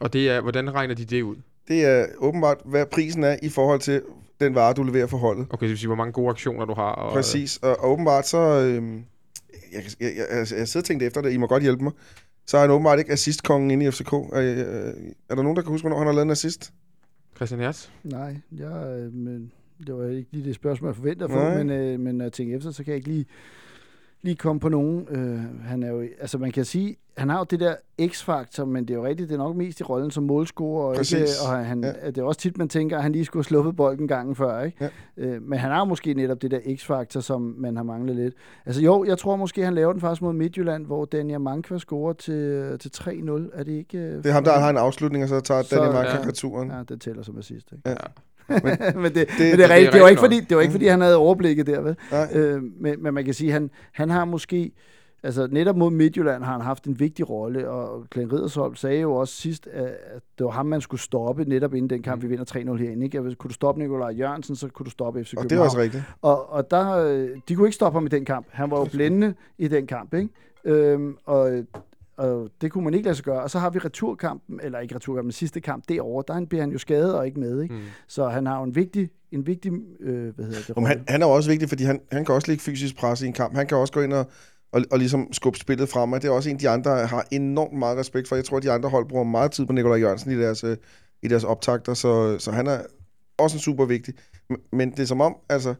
[0.00, 1.36] Og det er, hvordan regner de det ud?
[1.68, 4.02] Det er åbenbart, hvad prisen er i forhold til
[4.40, 5.46] den vare, du leverer for holdet.
[5.50, 6.92] Okay, det vil sige, hvor mange gode aktioner du har.
[6.92, 7.56] Og, Præcis.
[7.56, 8.38] Og, og åbenbart så...
[8.38, 8.74] Øh,
[9.72, 11.92] jeg, jeg, jeg, jeg, jeg sidder og tænkte efter det, I må godt hjælpe mig.
[12.46, 14.12] Så er han åbenbart ikke assistkongen inde i FCK.
[14.12, 14.94] Er, øh,
[15.28, 16.72] er der nogen, der kan huske, hvornår han har lavet en assist?
[17.36, 17.88] Christian Hertz?
[18.04, 19.52] Nej, jeg, øh, men
[19.86, 21.62] det var ikke lige det spørgsmål, jeg forventede at få, Nej.
[21.62, 23.26] men, øh, men når jeg tænker efter, så kan jeg ikke lige,
[24.22, 25.06] lige komme på nogen.
[25.10, 27.74] Øh, han er jo, altså man kan sige, han har jo det der
[28.06, 30.92] x-faktor, men det er jo rigtigt, det er nok mest i rollen som målscorer, og,
[30.92, 31.40] ikke, Præcis.
[31.48, 32.06] og han, Ja.
[32.10, 34.62] det er også tit, man tænker, at han lige skulle have sluppet bolden gangen før,
[34.62, 34.76] ikke?
[35.16, 35.24] Ja.
[35.26, 38.34] Øh, men han har måske netop det der x-faktor, som man har manglet lidt.
[38.66, 42.12] Altså jo, jeg tror måske, han laver den faktisk mod Midtjylland, hvor Daniel Mankva scorer
[42.12, 43.58] til, til 3-0.
[43.58, 43.98] Er det ikke...
[43.98, 46.28] øh, Det er ham, der har en afslutning, og så tager Så- Daniel Mark ja.
[46.28, 46.70] returen.
[46.70, 47.88] Ja, det tæller som assist, ikke?
[47.90, 47.94] Ja.
[48.64, 50.62] Men, det, men det, det men det, er rigtigt, det, var ikke fordi, det var
[50.62, 51.96] ikke fordi, han havde overblikket der, vel?
[52.10, 52.28] Nej.
[52.34, 54.72] Øh, men, men man kan sige, han, han har måske,
[55.22, 59.14] altså netop mod Midtjylland har han haft en vigtig rolle, og Glenn Riddersholm sagde jo
[59.14, 62.44] også sidst, at det var ham, man skulle stoppe netop inden den kamp, vi vinder
[62.44, 63.04] 3-0 herinde.
[63.04, 63.18] Ikke?
[63.18, 65.50] Altså, kunne du stoppe Nikolaj Jørgensen, så kunne du stoppe FC Og København.
[65.50, 66.04] det er også rigtigt.
[66.22, 68.46] Og, og der, øh, de kunne ikke stoppe ham i den kamp.
[68.50, 70.28] Han var jo blændende i den kamp, ikke?
[70.64, 71.62] Øhm, og,
[72.16, 73.42] og det kunne man ikke lade sig gøre.
[73.42, 76.70] Og så har vi returkampen, eller ikke returkampen, men sidste kamp derovre, der bliver han
[76.70, 77.74] jo skadet og ikke med, ikke?
[77.74, 77.80] Mm.
[78.08, 80.88] Så han har jo en vigtig, en vigtig øh, hvad hedder det, rolle.
[80.88, 83.26] han, han er jo også vigtig, fordi han, han kan også lægge fysisk pres i
[83.26, 83.54] en kamp.
[83.54, 84.26] Han kan også gå ind og,
[84.72, 86.12] og, og ligesom skubbe spillet frem.
[86.12, 88.36] Og det er også en, de andre har enormt meget respekt for.
[88.36, 90.76] Jeg tror, at de andre hold bruger meget tid på Nikolaj Jørgensen i deres, øh,
[91.22, 92.78] i deres optagter, så, så han er
[93.38, 94.14] også en super vigtig.
[94.48, 95.74] Men, men det er som om, altså,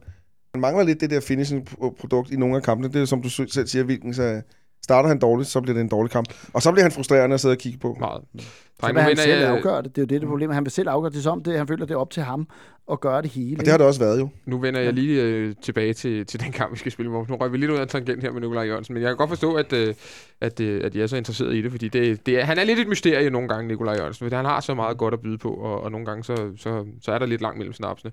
[0.53, 2.93] han mangler lidt det der finishing-produkt i nogle af kampene.
[2.93, 4.41] Det er som du selv siger, hvilken så
[4.83, 6.33] starter han dårligt, så bliver det en dårlig kamp.
[6.53, 7.97] Og så bliver han frustrerende at sidde og kigge på.
[7.99, 8.21] Meget.
[8.39, 8.47] Så
[8.81, 9.95] Drenge, vil nu han selv jeg, afgøre det.
[9.95, 10.51] Det er jo det, det problem.
[10.51, 11.57] Han vil selv afgøre det som det.
[11.57, 12.47] Han føler, det er op til ham
[12.91, 13.59] at gøre det hele.
[13.59, 14.29] Og det har det også været jo.
[14.45, 17.27] nu vender jeg lige øh, tilbage til, til den kamp, vi skal spille i morgen.
[17.29, 19.17] Nu røg vi lidt ud af en tangent her med Nikolaj Jørgensen, men jeg kan
[19.17, 19.95] godt forstå, at, øh,
[20.41, 22.63] at, øh, at jeg er så interesseret i det, fordi det, det er, han er
[22.63, 25.37] lidt et mysterie nogle gange, Nikolaj Jørgensen, fordi han har så meget godt at byde
[25.37, 28.11] på, og, og nogle gange så, så, så er der lidt langt mellem snapsene.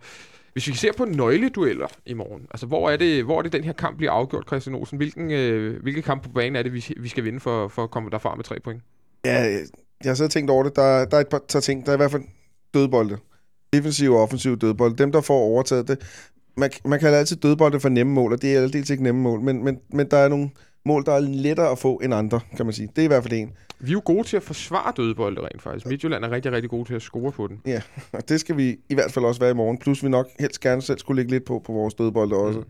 [0.52, 3.64] Hvis vi ser på nøgledueller i morgen, altså hvor er det, hvor er det den
[3.64, 4.96] her kamp bliver afgjort, Christian Olsen?
[4.96, 7.90] Hvilken, øh, hvilke kamp på banen er det, vi, vi skal vinde for, for at
[7.90, 8.82] komme derfra med tre point?
[9.24, 9.42] Ja,
[10.04, 10.76] jeg har siddet og tænkt over det.
[10.76, 11.86] Der, der er et par, ting.
[11.86, 12.22] Der er i hvert fald
[12.74, 13.18] dødbolde.
[13.72, 14.96] Defensiv og offensiv dødbolde.
[14.96, 15.98] Dem, der får overtaget det.
[16.56, 19.40] Man, man kan altid dødbolde for nemme mål, og det er aldeles ikke nemme mål.
[19.40, 20.50] Men, men, men der er nogle
[20.86, 22.88] mål, der er lettere at få end andre, kan man sige.
[22.96, 23.52] Det er i hvert fald en.
[23.80, 25.86] Vi er jo gode til at forsvare dødbolde rent faktisk.
[25.86, 27.60] Midtjylland er rigtig, rigtig gode til at score på den.
[28.12, 29.78] Og det skal vi i hvert fald også være i morgen.
[29.78, 32.58] Plus vi nok helst gerne selv skulle lægge lidt på på vores dødbolde også.
[32.58, 32.64] Mm.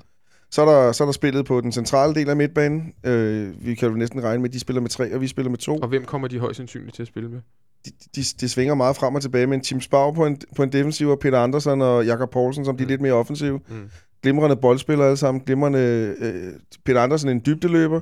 [0.51, 2.93] Så er, der, så er der spillet på den centrale del af midtbanen.
[3.05, 5.51] Øh, vi kan jo næsten regne med, at de spiller med tre, og vi spiller
[5.51, 5.79] med to.
[5.79, 7.41] Og hvem kommer de højst sandsynligt til at spille med?
[7.87, 10.73] de, de, de svinger meget frem og tilbage, men Tim Spau på en, på en
[10.73, 12.89] defensiv, og Peter Andersen og Jakob Poulsen, som de er Mm.
[12.91, 13.61] lidt mere offensive.
[13.69, 13.91] Mm.
[14.23, 15.43] Glimrende boldspillere alle sammen.
[15.45, 16.53] Glimrende øh,
[16.85, 18.01] Peter Andersen en dybdeløber.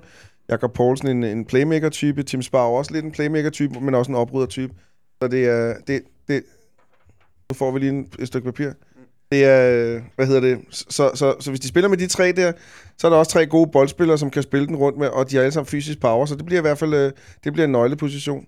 [0.49, 2.23] Jakob Poulsen en, en playmaker-type.
[2.23, 4.75] Tim Spau også lidt en playmaker-type, men også en oprydder-type.
[5.23, 5.75] Så det er...
[5.87, 6.43] Det, det,
[7.51, 8.71] nu får vi lige en, et stykke papir.
[9.33, 12.33] Det er, hvad hedder det, så, så, så, så hvis de spiller med de tre
[12.33, 12.53] der,
[12.99, 15.37] så er der også tre gode boldspillere, som kan spille den rundt med, og de
[15.37, 17.13] har alle sammen fysisk power, så det bliver i hvert fald øh,
[17.45, 18.47] det bliver en nøgleposition.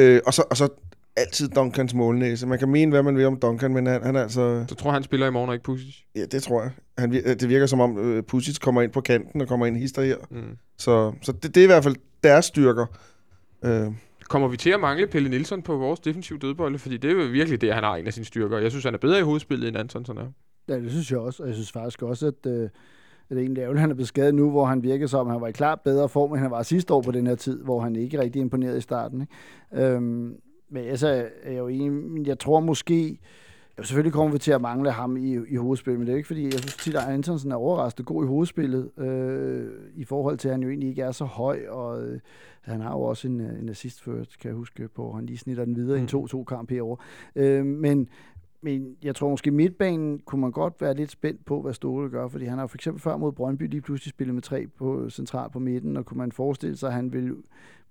[0.00, 0.68] Øh, og, så, og så
[1.16, 2.46] altid Duncans målnæse.
[2.46, 4.64] Man kan mene, hvad man vil om Duncan, men han, han er altså...
[4.68, 5.96] Så tror jeg, han spiller i morgen og ikke Pusic.
[6.16, 6.70] Ja, det tror jeg.
[6.98, 10.02] Han, det virker som om, øh, Pusic kommer ind på kanten og kommer ind hister
[10.02, 10.16] her.
[10.30, 10.56] Mm.
[10.78, 12.86] Så, så det, det er i hvert fald deres styrker.
[13.64, 13.86] Øh,
[14.28, 16.78] Kommer vi til at mangle Pelle Nielsen på vores defensiv dødbolde?
[16.78, 18.58] Fordi det er jo virkelig det, han har en af sine styrker.
[18.58, 20.26] Jeg synes, han er bedre i hovedspillet end Antonsen er.
[20.68, 22.70] Ja, det synes jeg også, og jeg synes faktisk også, at, øh, at
[23.30, 25.40] det er egentlig ærgerligt, at han er blevet skadet nu, hvor han virker som, han
[25.40, 27.80] var i klart bedre form, end han var sidste år på den her tid, hvor
[27.80, 29.20] han ikke rigtig imponerede i starten.
[29.20, 29.86] Ikke?
[29.86, 30.36] Øhm,
[30.72, 31.08] men altså,
[31.42, 33.18] er jeg jo enig, jeg tror måske,
[33.78, 36.16] jo, selvfølgelig kommer vi til at mangle ham i, i hovedspillet, men det er jo
[36.16, 40.38] ikke fordi, jeg synes tit, at Antonsen er overraskende god i hovedspillet, øh, i forhold
[40.38, 42.20] til, at han jo egentlig ikke er så høj, og øh,
[42.62, 45.38] han har jo også en, øh, en assist først, kan jeg huske, på, han lige
[45.38, 46.18] snitter den videre i en Mm.
[46.18, 46.96] 2-2-kamp herovre.
[47.36, 48.08] Øh, men
[48.62, 52.28] men jeg tror måske midtbanen kunne man godt være lidt spændt på, hvad Ståle gør,
[52.28, 55.50] fordi han har for eksempel før mod Brøndby lige pludselig spillet med tre på central
[55.50, 57.36] på midten, og kunne man forestille sig, at han vil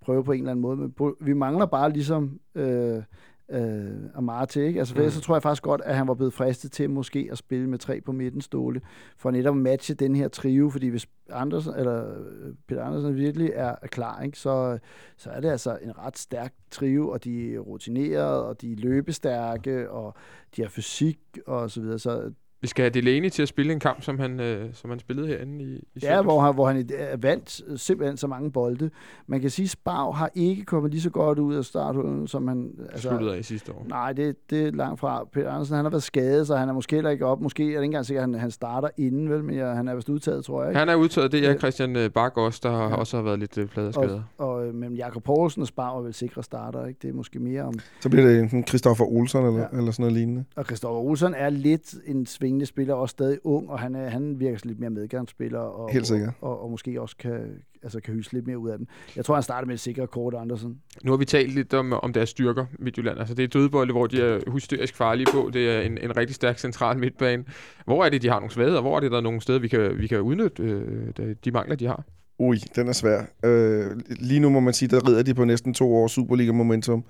[0.01, 0.77] prøve på en eller anden måde.
[0.77, 3.03] Men vi mangler bare ligesom, øh,
[3.51, 4.79] øh, Amarte, ikke?
[4.79, 5.09] Altså, for mm.
[5.09, 7.79] så tror jeg faktisk godt, at han var blevet fristet til måske at spille med
[7.79, 8.81] tre på midten ståle,
[9.17, 13.51] for netop at matche den her trio, fordi hvis Andersen, eller øh, Peter Andersen virkelig
[13.53, 14.39] er, klar, ikke?
[14.39, 14.79] Så,
[15.17, 18.77] så er det altså en ret stærk trio, og de er rutinerede, og de er
[18.77, 20.15] løbestærke, og
[20.55, 21.99] de har fysik, og så videre.
[21.99, 24.99] Så vi skal have Delaney til at spille en kamp, som han, øh, som han
[24.99, 28.89] spillede herinde i, i Ja, hvor han, hvor han er vandt simpelthen så mange bolde.
[29.27, 32.47] Man kan sige, at Spav har ikke kommet lige så godt ud af starthullet, som
[32.47, 32.71] han...
[32.91, 33.85] Altså, Sluttede af i sidste år.
[33.89, 35.23] Nej, det, det er langt fra.
[35.33, 37.41] Peter Andersen, han har været skadet, så han er måske heller ikke op.
[37.41, 39.95] Måske er det ikke engang sikkert, at han, han starter inden, vel, men han er
[39.95, 40.71] vist udtaget, tror jeg.
[40.71, 40.79] Ikke?
[40.79, 42.95] Han er udtaget, det er Christian øh, Bak også, der ja.
[42.95, 44.23] også har været lidt øh, pladeskadet.
[44.37, 46.99] Og, og, øh, men Jakob Poulsen og Spav er vel sikre starter, ikke?
[47.01, 47.73] Det er måske mere om...
[48.01, 49.77] Så bliver det enten Christoffer Olsen eller, ja.
[49.77, 50.45] eller sådan noget lignende.
[50.55, 54.39] Og Christoffer Olsen er lidt en svingende spiller, også stadig ung, og han, er, han
[54.39, 56.33] virker lidt mere medgangsspiller, og, Helt sikkert.
[56.41, 58.87] Og, og, og, måske også kan, altså kan hyse lidt mere ud af den.
[59.15, 60.81] Jeg tror, han starter med et sikkert kort Andersen.
[61.03, 63.19] Nu har vi talt lidt om, om deres styrker, Midtjylland.
[63.19, 65.49] Altså, det er dødbolde, hvor de er hysterisk farlige på.
[65.53, 67.43] Det er en, en rigtig stærk central midtbane.
[67.85, 68.81] Hvor er det, de har nogle svagheder?
[68.81, 71.75] Hvor er det, der er nogle steder, vi kan, vi kan udnytte øh, de mangler,
[71.75, 72.03] de har?
[72.39, 73.21] Ui, den er svær.
[73.45, 77.03] Øh, lige nu må man sige, der rider de på næsten to år Superliga-momentum,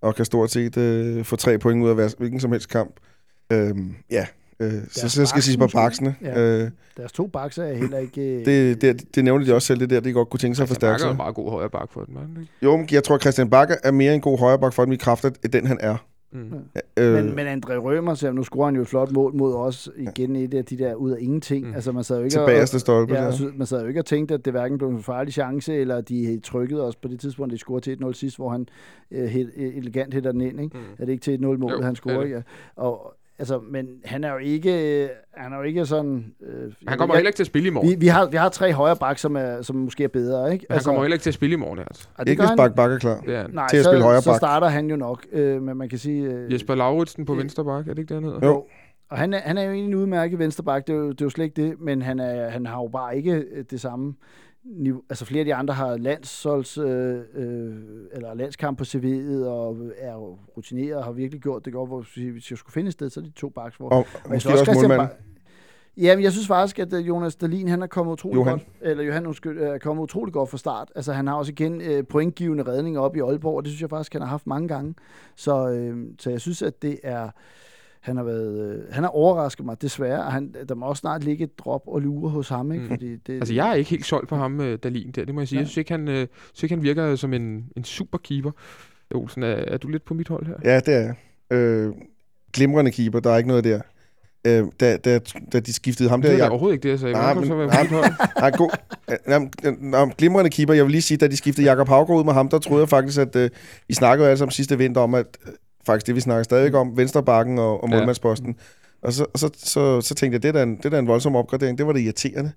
[0.00, 3.00] og kan stort set øh, få tre point ud af hvilken som helst kamp.
[3.52, 3.76] Øh,
[4.10, 4.26] ja,
[4.62, 6.14] Øh, så, så skal jeg sige på baksene.
[6.22, 6.40] Ja.
[6.40, 8.20] Øh, Deres to bakser er heller ikke...
[8.20, 10.62] Øh, det, det, det nævnte de også selv, det der, de godt kunne tænke sig
[10.62, 11.06] at forstærke sig.
[11.06, 12.52] Bakker er en meget god højre bak for den, ikke?
[12.62, 14.96] Jo, men jeg tror, Christian Bakker er mere en god højre bak for den i
[14.96, 15.96] kraft af den, han er.
[16.32, 16.52] Mm.
[16.96, 19.90] Øh, men, men André Rømer, så nu scorer han jo et flot mål mod os
[19.96, 21.68] igen et af de der ud af ingenting.
[21.68, 21.74] Mm.
[21.74, 23.14] Altså, man sad jo ikke Tilbage stolpe.
[23.14, 23.30] Ja, ja.
[23.54, 26.40] man sad jo ikke og tænkte, at det hverken blev en farlig chance, eller de
[26.44, 28.68] trykkede os på det tidspunkt, de scorede til 1-0 sidst, hvor han
[29.10, 30.60] øh, helt, elegant hætter den ind.
[30.60, 30.78] Ikke?
[30.78, 30.84] Mm.
[30.98, 32.26] Er det ikke til 1-0 mål, han scorer?
[32.26, 32.40] Ja.
[32.76, 34.70] Og, Altså, men han er jo ikke,
[35.34, 36.34] han er jo ikke sådan...
[36.42, 37.90] Øh, han kommer jeg, heller ikke til at spille i morgen.
[37.90, 40.66] Vi, vi, har, vi har tre højre bak, som, er, som måske er bedre, ikke?
[40.70, 42.08] Han altså, kommer heller ikke til at spille i morgen, altså.
[42.18, 43.46] Det ikke hvis Bak Bak er klar ja.
[43.46, 44.22] Nej, til at så, spille højre bak.
[44.22, 46.24] så starter han jo nok, øh, men man kan sige...
[46.24, 48.46] Øh, Jesper Lauritsen på øh, venstre bak, er det ikke det, han hedder?
[48.46, 48.64] Jo.
[49.10, 51.30] Og han er, han er jo en udmærket vensterbak, det er, jo, det er jo
[51.30, 54.14] slet ikke det, men han, er, han har jo bare ikke øh, det samme
[54.64, 57.74] niveau, altså flere af de andre har landsholds, øh, øh,
[58.12, 60.16] eller landskamp på CV'et, og er
[60.56, 63.20] rutineret og har virkelig gjort det godt, hvor hvis jeg skulle finde et sted, så
[63.20, 63.76] er de to baks.
[63.76, 65.08] Hvor, og, og måske også, også målmanden.
[65.96, 68.58] Ja, men jeg synes faktisk, at øh, Jonas Dalin, han er kommet utrolig Johan.
[68.58, 70.92] godt, eller Johan undskyld, er kommet utrolig godt fra start.
[70.94, 73.90] Altså, han har også igen øh, pointgivende redninger op i Aalborg, og det synes jeg
[73.90, 74.94] faktisk, han har haft mange gange.
[75.36, 77.30] Så, øh, så jeg synes, at det er,
[78.02, 80.30] han har været, øh, han har overrasket mig, desværre.
[80.30, 82.72] Han, der må også snart ligge et drop og lure hos ham.
[82.72, 82.84] Ikke?
[82.84, 82.90] Mm.
[82.90, 85.40] Fordi det, altså, jeg er ikke helt solgt på ham, øh, Dalin, der, det må
[85.40, 85.56] jeg sige.
[85.56, 85.60] Ja.
[85.60, 88.50] Jeg synes ikke, han, øh, synes ikke, han virker som en, en super keeper.
[89.14, 90.54] Olsen, er, er du lidt på mit hold her?
[90.64, 91.14] Ja, det er
[91.50, 91.92] øh,
[92.52, 93.80] Glimrende keeper, der er ikke noget der.
[94.46, 95.20] Øh, da, da,
[95.52, 96.28] da de skiftede ham der...
[96.28, 96.50] Det er jeg...
[96.50, 97.12] overhovedet ikke det, jeg sagde.
[97.12, 97.66] Nej, men, så være
[98.40, 98.70] nej, god,
[99.80, 100.74] nej, glimrende keeper.
[100.74, 102.88] Jeg vil lige sige, da de skiftede Jakob Havgaard ud med ham, der troede jeg
[102.88, 103.50] faktisk, at øh,
[103.88, 105.26] vi snakkede altså om sidste vinter om, at
[105.86, 108.48] faktisk det, vi snakker stadig om, venstrebakken og, og målmandsposten.
[108.48, 109.06] Ja.
[109.06, 111.36] Og så, så, så, så tænkte jeg, det er, en, det er da en voldsom
[111.36, 111.78] opgradering.
[111.78, 112.52] Det var det irriterende.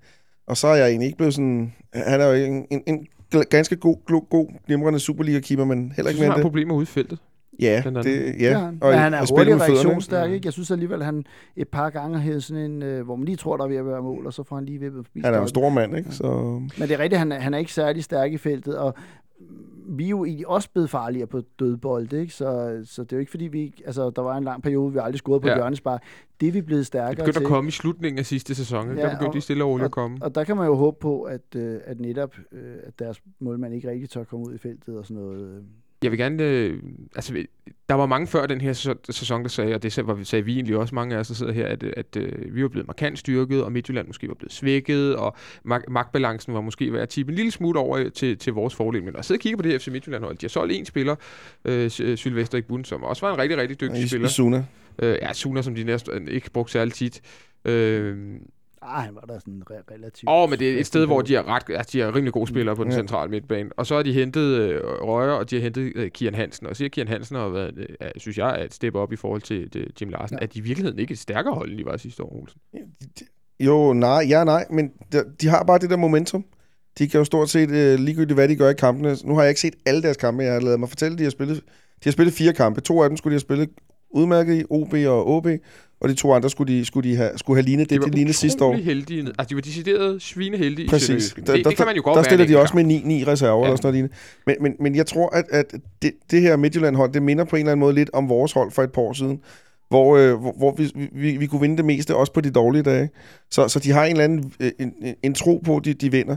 [0.47, 1.73] Og så er jeg egentlig ikke blevet sådan...
[1.93, 3.07] Han er jo en, en, en
[3.49, 6.35] ganske god, god, god glimrende Superliga-keeper, men heller ikke med det.
[6.35, 7.19] har problemer ude i feltet.
[7.59, 8.49] Ja, det, ja.
[8.49, 10.45] ja og, men han er hurtig reaktionsstærk, ikke?
[10.45, 11.23] Jeg synes alligevel, han
[11.55, 13.85] et par gange har sådan en, øh, hvor man lige tror, der er ved at
[13.85, 15.21] være mål, og så får han lige vippet forbi.
[15.23, 16.11] Han er jo en stor mand, ikke?
[16.11, 16.23] Så...
[16.77, 18.95] Men det er rigtigt, han, han er ikke særlig stærk i feltet, og
[19.87, 22.33] vi er jo egentlig også blevet farligere på dødbold, ikke?
[22.33, 23.73] Så, så det er jo ikke fordi, vi...
[23.85, 25.55] Altså, der var en lang periode, vi aldrig scorede på ja.
[25.55, 26.03] hjørnespark.
[26.39, 27.17] Det er vi blevet stærkere til.
[27.17, 28.87] Det begyndte at komme i slutningen af sidste sæson.
[28.87, 30.17] Ja, der begyndte og, de stille og roligt at komme.
[30.21, 33.73] Og der kan man jo håbe på, at, øh, at netop øh, at deres målmand
[33.73, 35.63] ikke rigtig tør komme ud i feltet og sådan noget.
[36.03, 36.43] Jeg vil gerne...
[36.43, 36.83] Øh,
[37.15, 37.45] altså,
[37.89, 38.73] der var mange før den her
[39.09, 39.93] sæson, der sagde, og det
[40.27, 42.69] sagde vi egentlig også, mange af os, der sidder her, at, at øh, vi var
[42.69, 46.99] blevet markant styrket, og Midtjylland måske var blevet svækket, og mag- magtbalancen var måske ved
[46.99, 49.03] at tippe en lille smut over til, til vores fordel.
[49.03, 50.85] Men at sidde og kigge på det her FC Midtjylland hold, de har solgt en
[50.85, 51.15] spiller,
[51.65, 54.27] øh, Sylvester Igbun, som også var en rigtig, rigtig dygtig I, spiller.
[54.27, 54.65] Suna.
[55.01, 57.21] Øh, ja, Suna, som de næsten ikke brugte særlig tit.
[57.65, 58.17] Øh,
[58.87, 60.29] Ah, han var der sådan re- relativt...
[60.29, 62.33] Åh, oh, men det er et sted, hvor de er, ret, altså, de er rimelig
[62.33, 62.97] gode spillere på den ja.
[62.97, 63.69] centrale midtbane.
[63.77, 66.67] Og så har de hentet øh, Røger, og de har hentet øh, Kian Hansen.
[66.67, 69.41] Og så Kian Hansen har været, øh, synes jeg, er et step op i forhold
[69.41, 70.37] til det, Jim Larsen.
[70.41, 70.43] Ja.
[70.43, 72.61] Er de i virkeligheden ikke et stærkere hold, end de var sidste år, Olsen?
[73.59, 76.45] Jo, nej, ja, nej, men de, de har bare det der momentum.
[76.97, 79.17] De kan jo stort set øh, ligegyldigt, hvad de gør i kampene.
[79.23, 81.29] Nu har jeg ikke set alle deres kampe, jeg har lavet mig fortælle, de har
[81.29, 81.57] spillet,
[82.03, 82.81] de har spillet fire kampe.
[82.81, 83.69] To af dem skulle de have spillet
[84.15, 85.47] udmærket i OB og OB,
[85.99, 88.11] og de to andre skulle de, skulle de have, skulle have lignet det, de, de
[88.11, 88.73] lignede sidste år.
[88.75, 89.19] heldige.
[89.19, 90.89] Altså, de var decideret svineheldige.
[90.89, 91.33] Præcis.
[91.35, 93.59] Det, der, det kan man jo godt Der stiller de også med ni, ni reserver
[93.59, 93.65] ja.
[93.65, 94.11] eller sådan noget
[94.47, 97.59] men, men, men jeg tror, at, at det, det her Midtjylland-hold, det minder på en
[97.59, 99.39] eller anden måde lidt om vores hold for et par år siden,
[99.89, 102.83] hvor, øh, hvor, hvor vi, vi, vi kunne vinde det meste, også på de dårlige
[102.83, 103.09] dage.
[103.51, 105.93] Så, så de har en eller anden øh, en, en, en tro på, at de,
[105.93, 106.35] de vinder.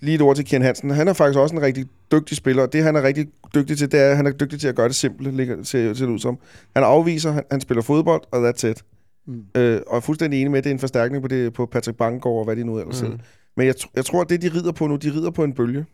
[0.00, 0.90] Lige et ord til Kian Hansen.
[0.90, 3.92] Han er faktisk også en rigtig dygtig spiller, og det han er rigtig dygtig til,
[3.92, 6.12] det er, at han er dygtig til at gøre det simple, ligger, ser, ser det
[6.12, 6.38] ud som.
[6.76, 8.84] Han afviser, han, han spiller fodbold, og that's it.
[9.26, 9.44] Mm.
[9.56, 11.98] Øh, og er fuldstændig enig med, at det er en forstærkning på, det, på Patrick
[11.98, 13.08] Bangor og hvad de nu ellers mm.
[13.08, 13.20] Mm.
[13.56, 15.86] Men jeg, jeg tror, at det, de rider på nu, de rider på en bølge.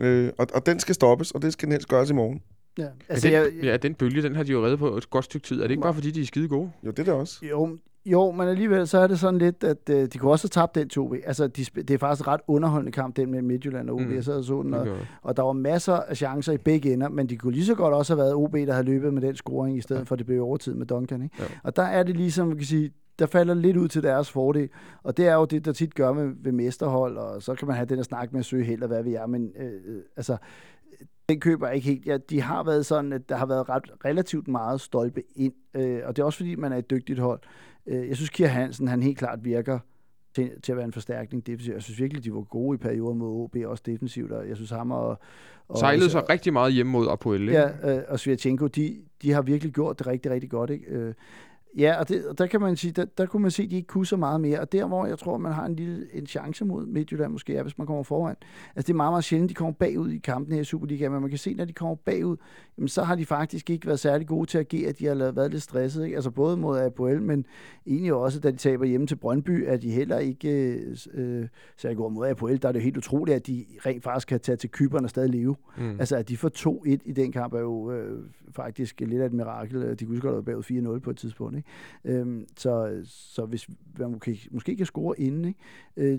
[0.00, 2.42] Øh, og, og den skal stoppes, og det skal den helst gøres i morgen.
[2.78, 5.10] Ja, Altså, altså, den, jeg, ja, den bølge, den har de jo reddet på et
[5.10, 5.56] godt stykke tid.
[5.56, 6.70] Er det ikke bare, fordi de er skide gode?
[6.86, 7.38] Jo, det er det også.
[7.50, 10.62] Jo, jo, men alligevel så er det sådan lidt, at øh, de kunne også have
[10.62, 13.90] tabt den 2 Altså, de, det er faktisk en ret underholdende kamp, den med Midtjylland
[13.90, 14.00] og OB.
[14.02, 14.14] Mm.
[14.14, 14.86] Jeg sad og så den, og,
[15.22, 17.94] og der var masser af chancer i begge ender, men de kunne lige så godt
[17.94, 20.04] også have været OB, der havde løbet med den scoring, i stedet Ja.
[20.04, 21.22] for at det blev overtid med Duncan.
[21.22, 21.36] Ikke?
[21.38, 21.44] Ja.
[21.62, 24.68] Og der er det ligesom, man kan sige, der falder lidt ud til deres fordel.
[25.02, 27.76] Og det er jo det, der tit gør med ved mesterhold, og så kan man
[27.76, 30.02] have den at snakke med at søge held og hvad vi er, men øh, øh,
[30.16, 30.36] altså,
[31.28, 32.06] den køber jeg ikke helt.
[32.06, 36.00] Ja, de har været sådan, at der har været ret, relativt meget stolpe ind, øh,
[36.04, 37.40] og det er også fordi, man er et dygtigt hold.
[37.86, 39.78] Øh, jeg synes, Kier Hansen, han helt klart virker
[40.34, 41.74] til, til at være en forstærkning defensivt.
[41.74, 44.70] Jeg synes virkelig, de var gode i perioder mod OB, også defensivt, og jeg synes
[44.70, 45.18] ham og...
[45.68, 47.54] og Sejlede så rigtig meget hjemme mod Apoel, ikke?
[47.54, 50.70] Ja, øh, og Svirchenko, de, de har virkelig gjort det rigtig, rigtig godt.
[50.70, 50.84] Ikke?
[50.86, 51.14] Øh,
[51.78, 53.76] ja, og, det, og der kan man sige, der, der kunne man se, at de
[53.76, 54.60] ikke kunne så meget mere.
[54.60, 57.62] Og der, hvor jeg tror, man har en lille en chance mod Midtjylland måske, er,
[57.62, 58.36] hvis man kommer foran.
[58.76, 61.20] Altså, det er meget, meget sjældent, de kommer bagud i kampen her i Superliga, men
[61.20, 62.36] man kan se, når de kommer bagud,
[62.78, 64.92] jamen, så har de faktisk ikke været særlig gode til at agere.
[64.92, 66.16] De har været lidt stresset, ikke?
[66.16, 67.46] Altså både mod APOL, men
[67.86, 71.96] egentlig også, da de taber hjemme til Brøndby, at de heller ikke øh, øh, særlig
[71.96, 72.62] gode mod APOL.
[72.62, 75.10] Der er det jo helt utroligt, at de rent faktisk kan tage til Kyberen og
[75.10, 75.56] stadig leve.
[75.78, 76.00] Mm.
[76.00, 76.50] Altså, at de får
[76.86, 79.98] 2-1 i den kamp er jo øh, faktisk lidt af et mirakel.
[79.98, 81.56] De kunne godt have været bagud 4-0 på et tidspunkt.
[81.56, 81.63] Ikke?
[82.04, 85.60] Øhm, så, så hvis man måske, måske kan score inden, ikke?
[85.96, 86.18] Øh,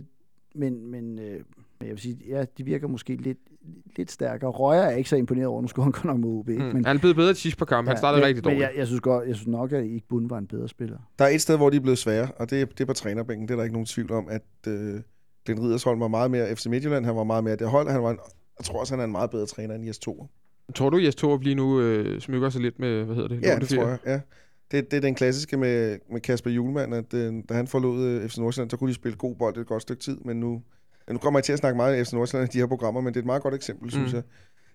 [0.55, 1.41] men, men øh,
[1.79, 3.37] men jeg vil sige, ja, de virker måske lidt,
[3.95, 4.49] lidt stærkere.
[4.49, 6.49] Røger er ikke så imponeret over, nu skulle han godt nok med OB.
[6.49, 6.63] ikke?
[6.63, 6.73] Mm.
[6.73, 7.87] Men, han er blevet bedre til sidst på kamp.
[7.87, 8.61] Han startede men, rigtig men dårligt.
[8.61, 10.97] jeg, jeg, synes godt, jeg synes nok, at ikke Bund var en bedre spiller.
[11.19, 12.93] Der er et sted, hvor de er blevet svære, og det er, det er på
[12.93, 13.47] trænerbænken.
[13.47, 15.01] Det er der ikke nogen tvivl om, at øh,
[15.45, 17.05] Glenn Ridersholm var meget mere FC Midtjylland.
[17.05, 17.89] Han var meget mere det hold.
[17.89, 18.19] Han var en,
[18.59, 20.29] jeg tror også, han er en meget bedre træner end Jes Thor.
[20.75, 23.41] Tror du, Jes Torup lige nu øh, smykker sig lidt med, hvad hedder det?
[23.41, 23.97] Ja, det tror jeg.
[24.05, 24.19] Ja.
[24.71, 28.29] Det, det er den klassiske med, med Kasper Julemand, at øh, da han forlod øh,
[28.29, 30.61] FC Nordsjælland, så kunne de spille god bold et godt stykke tid, men nu,
[31.11, 33.13] nu kommer jeg til at snakke meget om FC Nordsjælland i de her programmer, men
[33.13, 34.15] det er et meget godt eksempel, synes Mm.
[34.15, 34.23] jeg.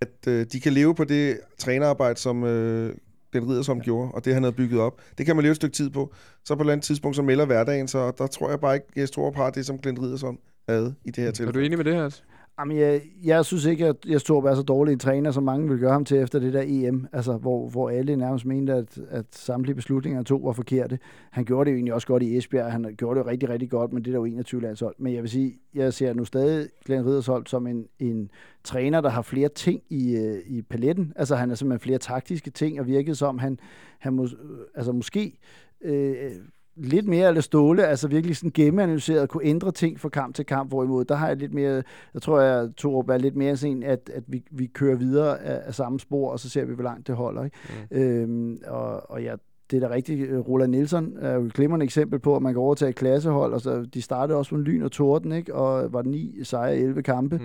[0.00, 2.94] At øh, de kan leve på det trænerarbejde, som øh,
[3.32, 3.82] den ridder som ja.
[3.82, 5.00] gjorde, og det han havde bygget op.
[5.18, 6.14] Det kan man leve et stykke tid på.
[6.44, 8.86] Så på et eller andet tidspunkt, så melder hverdagen, så der tror jeg bare ikke,
[8.96, 11.58] at Jes har det, som Glenn Riddersholm havde i det her Er tilfælde.
[11.58, 12.10] du enig med det her?
[12.60, 15.68] Jamen, jeg, jeg synes ikke, at jeg står er så dårlig en træner, som mange
[15.68, 18.98] vil gøre ham til efter det der EM, altså, hvor, hvor alle nærmest mente, at,
[19.10, 20.98] at samtlige beslutninger han tog var forkerte.
[21.30, 23.70] Han gjorde det jo egentlig også godt i Esbjerg, han gjorde det jo rigtig, rigtig
[23.70, 24.94] godt, men det er der jo 21 landshold.
[24.98, 28.30] Men jeg vil sige, jeg ser nu stadig Glenn Riddersholm som en, en
[28.64, 31.12] træner, der har flere ting i, øh, i paletten.
[31.16, 33.58] Altså, han har simpelthen flere taktiske ting, og virkede som, han,
[33.98, 34.28] han må,
[34.74, 35.38] altså, måske...
[35.80, 36.32] Øh,
[36.76, 40.70] lidt mere eller ståle, altså virkelig sådan gennemanalyseret, kunne ændre ting fra kamp til kamp,
[40.70, 41.82] hvorimod der har jeg lidt mere,
[42.14, 45.62] jeg tror, jeg Torup er lidt mere sådan, at, at vi, vi kører videre af,
[45.66, 47.44] af samme spor, og så ser vi, hvor langt det holder.
[47.44, 47.56] Ikke?
[47.90, 47.98] Mm.
[47.98, 49.34] Øhm, og, og ja,
[49.70, 50.48] det er da rigtigt.
[50.48, 53.60] Roland Nielsen er jo et glimrende eksempel på, at man kan overtage et klassehold, og
[53.60, 55.54] så, de startede også med lyn og torden, ikke?
[55.54, 57.38] og var ni sejre i 11 kampe.
[57.38, 57.44] Mm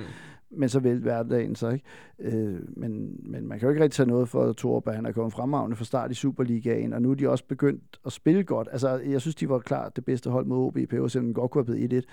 [0.57, 1.85] men så vælte hverdagen så, ikke?
[2.19, 5.11] Øh, men, men man kan jo ikke rigtig tage noget for Torup, at han er
[5.11, 8.67] kommet fremragende fra start i Superligaen, og nu er de også begyndt at spille godt.
[8.71, 11.33] Altså, jeg synes, de var klart det bedste hold mod OB i PO, selvom de
[11.33, 12.05] godt kunne have blevet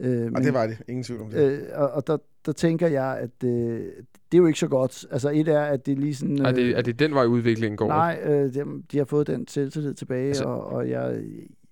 [0.00, 0.06] 1-1.
[0.06, 0.82] Øh, Og men, det var det.
[0.88, 1.52] Ingen tvivl om det.
[1.52, 3.50] Øh, og og der, der tænker jeg, at øh,
[4.32, 5.06] det er jo ikke så godt.
[5.10, 6.38] Altså, et er, at det er lige sådan...
[6.38, 7.88] Er, det, er det den vej, udviklingen går?
[7.88, 11.22] Nej, øh, de, de har fået den selvtillid tilbage, altså, og, og jeg,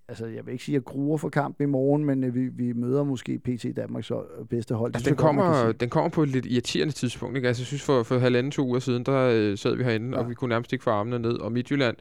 [0.09, 2.49] altså, jeg vil ikke sige, at jeg gruer for kampen i morgen, men øh, vi,
[2.49, 4.94] vi møder måske PT Danmarks hold- bedste hold.
[4.94, 5.73] Altså, den, godt, kommer, sige.
[5.73, 7.37] den kommer på et lidt irriterende tidspunkt.
[7.37, 7.49] Ikke?
[7.49, 10.23] Altså, jeg synes, for, for halvanden, to uger siden, der øh, sad vi herinde, ja.
[10.23, 11.33] Og vi kunne nærmest ikke få armene ned.
[11.33, 11.97] Og Midtjylland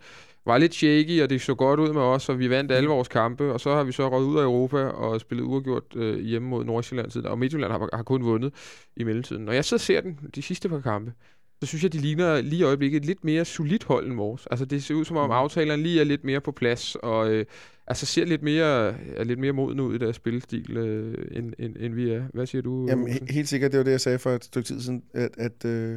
[0.46, 3.08] var lidt shaky, og det så godt ud med os, og vi vandt alle vores
[3.08, 3.54] kampe.
[3.54, 6.66] Og så har vi så røget ud af Europa og spillet uafgjort øh, hjemme mod
[6.66, 7.26] Nordsjælland.
[7.26, 8.54] Og Midtjylland har, har kun vundet
[8.96, 9.46] i mellemtiden.
[9.46, 11.14] Når jeg så ser den, de sidste par kampe,
[11.62, 14.48] så synes jeg, de ligner lige i øjeblikket et lidt mere solidt hold end vores.
[14.52, 15.32] Altså, det ser ud som om Mm.
[15.32, 17.46] aftalerne lige er lidt mere på plads, og øh,
[17.88, 21.76] altså ser lidt mere, er lidt mere moden ud i deres spillestil, øh, end, end,
[21.80, 22.24] end vi er.
[22.34, 22.86] Hvad siger du?
[22.90, 25.30] Jamen, he- helt sikkert, det var det, jeg sagde for et stykke tid siden, at,
[25.38, 25.92] at øh,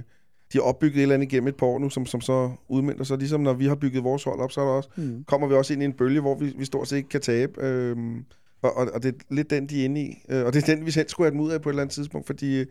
[0.53, 3.05] de har opbygget et eller andet igennem et par år nu, som, som så udmyndter
[3.05, 3.19] sig.
[3.19, 5.25] Ligesom når vi har bygget vores hold op, så er der også, Mm.
[5.25, 7.65] kommer vi også ind i en bølge, hvor vi, vi stort set ikke kan tabe.
[7.65, 8.25] Øhm,
[8.63, 10.23] og, og, og det er lidt den, de er inde i.
[10.31, 11.83] Øh, og det er den, vi selv skulle have dem ud af på et eller
[11.83, 12.67] andet tidspunkt, fordi øh,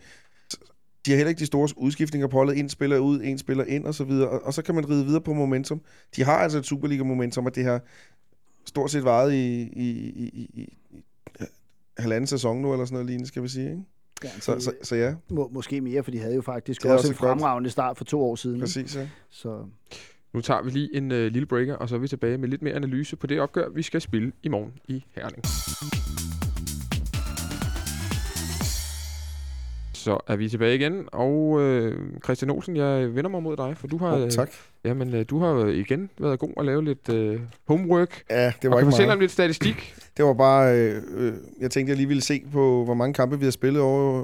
[1.10, 2.58] de har heller ikke de store udskiftninger på holdet.
[2.60, 4.30] En spiller ud, en spiller ind og så videre.
[4.30, 5.82] Og, og så kan man ride videre på momentum.
[6.16, 7.82] De har altså et Superliga-momentum, og det har
[8.66, 10.74] stort set varet i, i, i, i, i,
[11.98, 13.70] halvanden sæson nu, eller sådan noget lignende, skal vi sige.
[13.70, 13.84] Ikke?
[14.24, 17.08] Ja, Så, så, så ja, må, måske mere, for de havde jo faktisk også også
[17.08, 18.60] en et godt- fremragende start for to år siden.
[18.60, 18.96] præcis.
[18.96, 19.08] Ja.
[19.30, 19.66] Så
[20.34, 22.62] Nu tager vi lige en øh, lille breaker, og så er vi tilbage med lidt
[22.62, 25.44] mere analyse på det opgør, vi skal spille i morgen i Herning.
[30.00, 33.88] Så er vi tilbage igen, og øh, Christian Olsen, jeg vender mig mod dig, for
[33.88, 34.48] du har, Oh, tak.
[34.48, 38.24] øh, jamen, du har igen været god at lave lidt øh, homework.
[38.30, 39.12] Ja, det og var kan ikke meget.
[39.12, 39.96] om lidt statistik.
[40.18, 40.78] Det var bare...
[40.78, 43.82] Øh, øh, jeg tænkte, jeg lige ville se på, hvor mange kampe vi har spillet
[43.82, 44.24] over...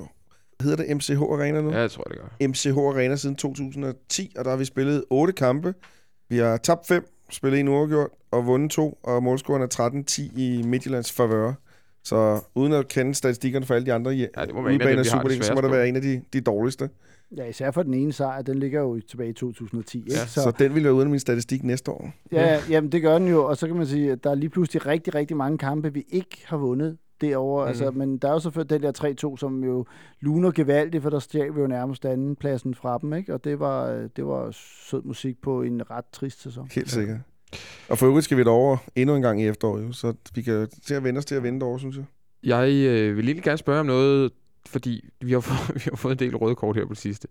[0.61, 1.71] Hedder det MCH Arena nu?
[1.71, 2.47] ja, jeg tror, det gør.
[2.47, 5.73] MCH Arena siden 2010, og der har vi spillet otte kampe.
[6.29, 10.01] Vi har tabt fem, spillet en uafgjort og vundet to, og målscoren er
[10.33, 11.53] 13-10 i Midtjyllands favør.
[12.05, 14.81] Så uden at kende statistikkerne for alle de andre ja, Ja, det må være en
[14.81, 15.67] af dem, vi har det Superliga, så må på.
[15.67, 16.89] være en af de, de dårligste.
[17.37, 19.97] Ja, især for den ene sejr, den ligger jo tilbage i 2010.
[19.97, 20.11] Ikke?
[20.11, 22.11] Ja, Så, så den vil være uden min statistik næste år.
[22.31, 24.35] Ja, ja, jamen det gør den jo, og så kan man sige, at der er
[24.35, 27.63] lige pludselig rigtig, rigtig mange kampe, vi ikke har vundet derovre.
[27.65, 27.67] Mm.
[27.67, 29.85] Altså, men der er jo selvfølgelig den der 3-2, som jo
[30.19, 33.33] luner gevaldigt, for der stjal vi jo nærmest anden pladsen fra dem, ikke?
[33.33, 36.67] Og det var, øh, det var sød musik på en ret trist sæson.
[36.71, 37.17] Helt sikkert.
[37.89, 40.69] Og for øvrigt skal vi derover endnu en gang i efteråret, jo, så vi kan
[40.85, 42.05] til at vende os til at vente derovre, synes jeg.
[42.43, 44.31] Jeg øh, vil lige gerne spørge om noget,
[44.65, 47.27] fordi vi har, fået, vi har fået en del røde kort her på det sidste.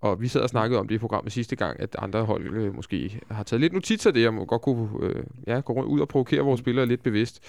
[0.00, 2.74] Og vi sad og snakkede om det i programmet sidste gang, at andre hold øh,
[2.74, 5.88] måske har taget lidt notits af det, og må godt kunne øh, ja, gå rundt
[5.88, 7.40] ud og provokere vores spillere lidt bevidst.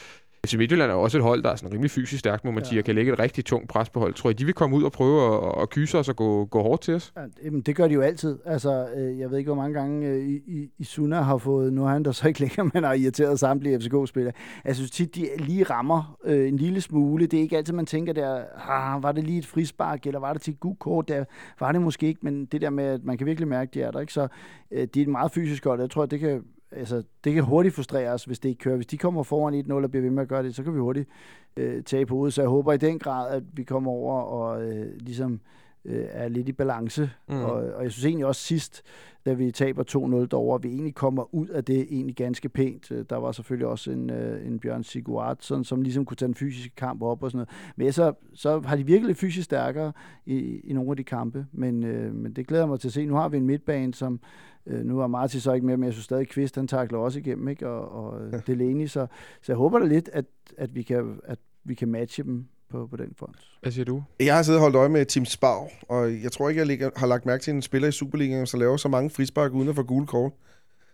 [0.45, 2.63] FC Midtjylland er jo også et hold, der er sådan rimelig fysisk stærkt, må man
[2.63, 2.69] Ja.
[2.69, 4.13] sige, og kan lægge et rigtig tungt pres på hold.
[4.13, 6.61] Tror I, de vil komme ud og prøve at, at kyse os og gå, gå
[6.61, 7.13] hårdt til os?
[7.17, 8.39] Ja, Jamen, det gør de jo altid.
[8.45, 11.73] Altså, øh, jeg ved ikke, hvor mange gange øh, i, i, i Suna har fået,
[11.73, 14.33] nu er han der så ikke længere, men har irriteret samtlige FCK-spillere.
[14.65, 17.25] Jeg synes tit, de lige rammer øh, en lille smule.
[17.25, 20.33] Det er ikke altid, man tænker der, ah, var det lige et frispark, eller var
[20.33, 21.07] det til et gult kort?
[21.07, 21.23] Der
[21.59, 23.91] var det måske ikke, men det der med, at man kan virkelig mærke, de er
[23.91, 23.99] der.
[23.99, 24.13] Ikke?
[24.13, 24.27] Så
[24.71, 25.79] øh, de er et meget fysisk hold.
[25.79, 28.75] Jeg tror, det kan, altså, det kan hurtigt frustrere os, hvis det ikke kører.
[28.75, 30.79] Hvis de kommer foran 1-0 og bliver ved med at gøre det, så kan vi
[30.79, 31.09] hurtigt
[31.57, 32.31] øh, tage på ud.
[32.31, 35.39] Så jeg håber i den grad, at vi kommer over og øh, ligesom
[35.85, 37.09] øh, er lidt i balance.
[37.29, 37.35] Mm.
[37.35, 38.83] Og, og jeg synes egentlig også sidst,
[39.25, 42.91] da vi taber 2-0 derovre, at vi egentlig kommer ud af det egentlig ganske pænt.
[42.91, 46.35] Øh, Der var selvfølgelig også en, øh, en Bjørn Sigurdsson, som ligesom kunne tage den
[46.35, 47.73] fysiske kamp op og sådan noget.
[47.75, 49.93] Men så, så har de virkelig fysisk stærkere
[50.25, 51.45] i, i nogle af de kampe.
[51.51, 53.05] Men, øh, men det glæder mig til at se.
[53.05, 54.19] Nu har vi en midtbane, som
[54.65, 57.19] øh, nu er Martin så ikke med, men jeg synes stadig, Kvist han takler også
[57.19, 57.69] igennem, ikke?
[57.69, 58.37] og, og ja.
[58.47, 58.87] Delaney.
[58.87, 59.07] Så,
[59.41, 60.25] så jeg håber da lidt, at,
[60.57, 63.35] at, vi kan, at vi kan matche dem på, på den front.
[63.61, 64.03] Hvad siger du?
[64.19, 66.89] Jeg har siddet og holdt øje med Tim Spau, og jeg tror ikke, jeg ligger,
[66.95, 69.75] har lagt mærke til en spiller i Superligaen, som laver så mange frispark uden at
[69.75, 70.31] få gule kort.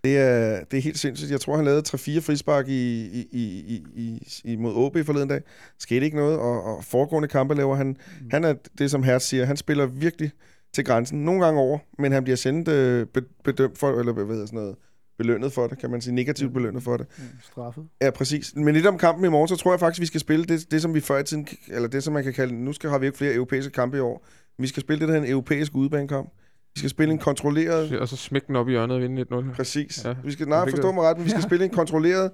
[0.04, 1.32] Det er, det er helt sindssygt.
[1.32, 5.42] Jeg tror, han lavede 3-4 frispark i, i, i, i, i, mod OB forleden dag.
[5.80, 7.88] Skete ikke noget, og, og foregående kampe laver han.
[7.88, 8.30] Mm.
[8.32, 9.46] Han er det, som Hertz siger.
[9.46, 10.32] Han spiller virkelig
[10.74, 11.26] til grænsen.
[11.26, 14.60] Nogle gange over, men han bliver sendt øh, be- bedømt for, eller hvad hedder sådan
[14.60, 14.76] noget,
[15.18, 16.16] belønnet for det, kan man sige.
[16.16, 17.06] Negativt belønnet for det.
[17.20, 17.84] Ja, straffet.
[18.02, 18.56] Ja, præcis.
[18.56, 20.82] Men lidt om kampen i morgen, så tror jeg faktisk, vi skal spille det, det
[20.82, 23.06] som vi før i tiden, eller det som man kan kalde, nu skal har vi
[23.06, 24.26] ikke flere europæiske kampe i år.
[24.58, 26.30] Vi skal spille det, der hedder en europæisk udebanekamp.
[26.76, 28.00] Vi skal spille en kontrolleret...
[28.00, 29.56] Og så smæk den op i hjørnet og vinde 1-0.
[29.56, 30.04] Præcis.
[30.04, 30.10] Ja.
[30.10, 30.16] Ja.
[30.24, 32.32] Vi skal, nej, forstå mig ret, men vi skal spille en kontrolleret,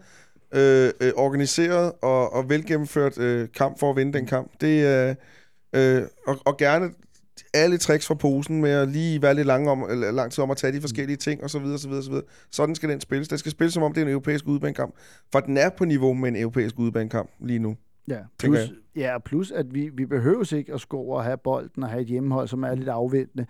[0.53, 4.51] øh, øh, organiseret og, og velgennemført øh, kamp for at vinde den kamp.
[4.61, 5.15] Det er...
[5.75, 6.89] Øh, og, og gerne
[7.53, 10.51] alle tricks fra posen med at lige være lidt lang, om, eller lang tid om
[10.51, 12.25] at tage de forskellige ting, og så videre, så videre, så videre.
[12.51, 13.27] Sådan skal den spilles.
[13.27, 14.93] Den skal spilles, som om det er en europæisk udebanekamp.
[15.31, 17.75] For den er på niveau med en europæisk udebanekamp lige nu.
[18.07, 18.57] Ja, plus,
[18.95, 22.07] ja, plus at vi, vi behøver ikke at score og have bolden og have et
[22.07, 23.45] hjemmehold, som er lidt afventende.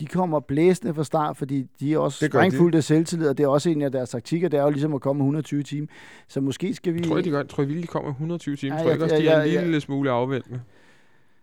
[0.00, 3.48] De kommer blæsende fra start, fordi de er også sprængfulde af selvtillid, og det er
[3.48, 5.86] også en af deres taktikker, det er jo ligesom at komme 120 timer.
[6.28, 7.00] Så måske skal vi...
[7.00, 8.76] Tror jeg, de gør, tror jeg, de kommer 120 timer.
[8.76, 10.60] Ja, tror jeg jeg- også, de er en lille smule afventende.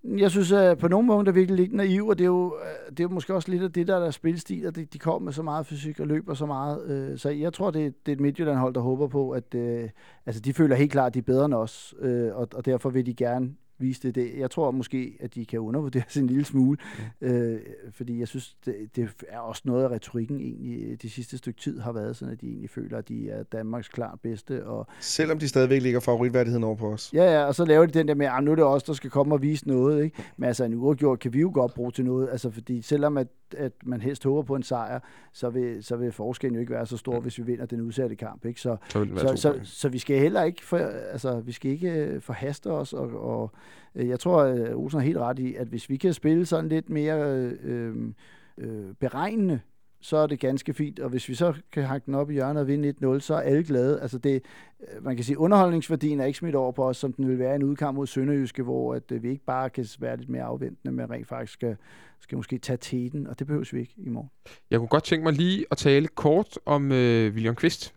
[0.03, 2.89] Jeg synes, at på nogle måder er virkelig lidt naiv, og det er, jo, øh,
[2.91, 5.19] det er jo måske også lidt af det, der er spilstil, at de, de kommer
[5.25, 6.85] med så meget fysik og løber så meget.
[6.85, 9.89] øh, Så jeg tror, det, er- det er et Midtjylland-hold, der håber på, at øh,
[10.25, 12.89] altså, de føler helt klart, at de er bedre end os, øh, og, og derfor
[12.89, 14.15] vil de gerne vise det.
[14.15, 14.31] det.
[14.37, 16.77] Jeg tror måske, at de kan undervurdere sig en lille smule,
[17.21, 17.59] øh,
[17.91, 21.79] fordi jeg synes, det, det er også noget af retorikken egentlig de sidste stykke tid
[21.79, 25.39] har været sådan, at de egentlig føler, at de er Danmarks klart bedste, og Selvom
[25.39, 27.13] de stadigvæk ligger favoritværdigheden over på os.
[27.13, 28.93] Ja, ja, og så laver de den der med, at nu er det os, der
[28.93, 30.03] skal komme og vise noget.
[30.03, 30.23] Ikke?
[30.37, 32.29] Men altså, en uafgjort kan vi jo godt bruge til noget.
[32.31, 34.99] Altså, fordi selvom at, at man helst håber på en sejr,
[35.33, 38.15] så vil, så vil forskellen jo ikke være så stor, hvis vi vinder den udsatte
[38.15, 38.45] kamp.
[38.45, 38.61] Ikke?
[38.61, 40.77] Så, Så det så, så, så, vi skal heller ikke, for,
[41.11, 44.99] altså, vi skal ikke øh, forhaste os, og, og øh, Øh, jeg tror, at Olsen
[44.99, 48.13] har helt ret i, at hvis vi kan spille sådan lidt mere øh,
[48.57, 49.59] øh, beregnende,
[50.01, 50.99] så er det ganske fint.
[50.99, 53.39] Og hvis vi så kan hakke den op i hjørnet og vinde 1-0, så er
[53.39, 54.01] alle glade.
[54.01, 54.41] Altså det,
[54.81, 57.51] øh, man kan sige, underholdningsværdien er ikke smidt over på os, som den vil være
[57.51, 60.91] i en udkamp mod Sønderjyske, hvor at, vi ikke bare kan være lidt mere afventende,
[60.91, 61.77] men rent faktisk skal,
[62.19, 64.29] skal måske tage teten, og det behøver vi ikke i morgen.
[64.71, 67.93] Jeg kunne godt tænke mig lige at tale kort om øh, William Kvist.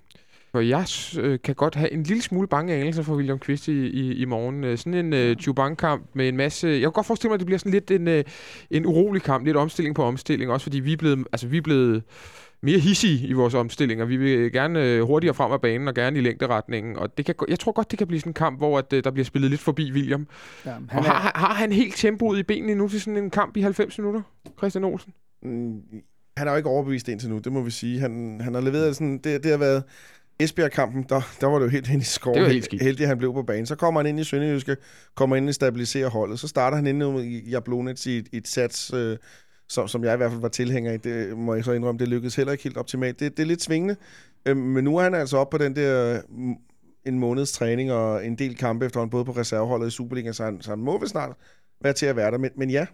[0.54, 0.86] For jeg
[1.18, 4.24] øh, kan godt have en lille smule bange anelser for William Kvist i, i, i
[4.24, 4.64] morgen.
[4.64, 6.68] Øh, sådan en øh, Jubank-kamp med en masse...
[6.68, 8.24] Jeg kan godt forestille mig, at det bliver sådan lidt en, øh,
[8.70, 11.62] en urolig kamp, lidt omstilling på omstilling, også fordi vi er blevet, altså, vi er
[11.62, 12.02] blevet
[12.62, 14.04] mere hissige i vores omstillinger.
[14.04, 16.96] Vi vil gerne øh, hurtigere frem af banen og gerne i længderetningen.
[16.96, 19.04] Og det kan, jeg tror godt, det kan blive sådan en kamp, hvor at, øh,
[19.04, 20.26] der bliver spillet lidt forbi William.
[20.66, 23.30] Ja, Han og er, har, har han helt tempoet i benene nu til sådan en
[23.30, 24.22] kamp i 90 minutter,
[24.58, 25.12] Christian Olsen?
[25.42, 25.80] Mm,
[26.36, 28.00] Han er jo ikke overbevist indtil nu, det må vi sige.
[28.00, 29.82] Han, han har leveret sådan, det, det har været
[30.38, 32.38] Esbjerg-kampen, der, der var det jo helt ind i skoven.
[32.38, 32.82] Det var helt skidt.
[32.82, 33.66] Heldig, at han blev på banen.
[33.66, 34.76] Så kommer han ind i Sønderjyske,
[35.14, 36.40] kommer ind og stabiliserer holdet.
[36.40, 39.16] Så starter han inde i Jablonets i et, et sats, øh,
[39.68, 40.96] som, som jeg i hvert fald var tilhænger i.
[40.96, 43.20] Det må jeg så indrømme, det lykkedes heller ikke helt optimalt.
[43.20, 43.96] Det, det er lidt svingende.
[44.46, 46.54] Øh, men nu er han altså oppe på den der mm,
[47.06, 50.60] en måneds træning og en del kampe efterhånden, både på reserveholdet i Superligaen, så han,
[50.60, 51.36] så han må vel snart
[51.82, 52.38] være til at være der.
[52.38, 52.86] Men, men ja,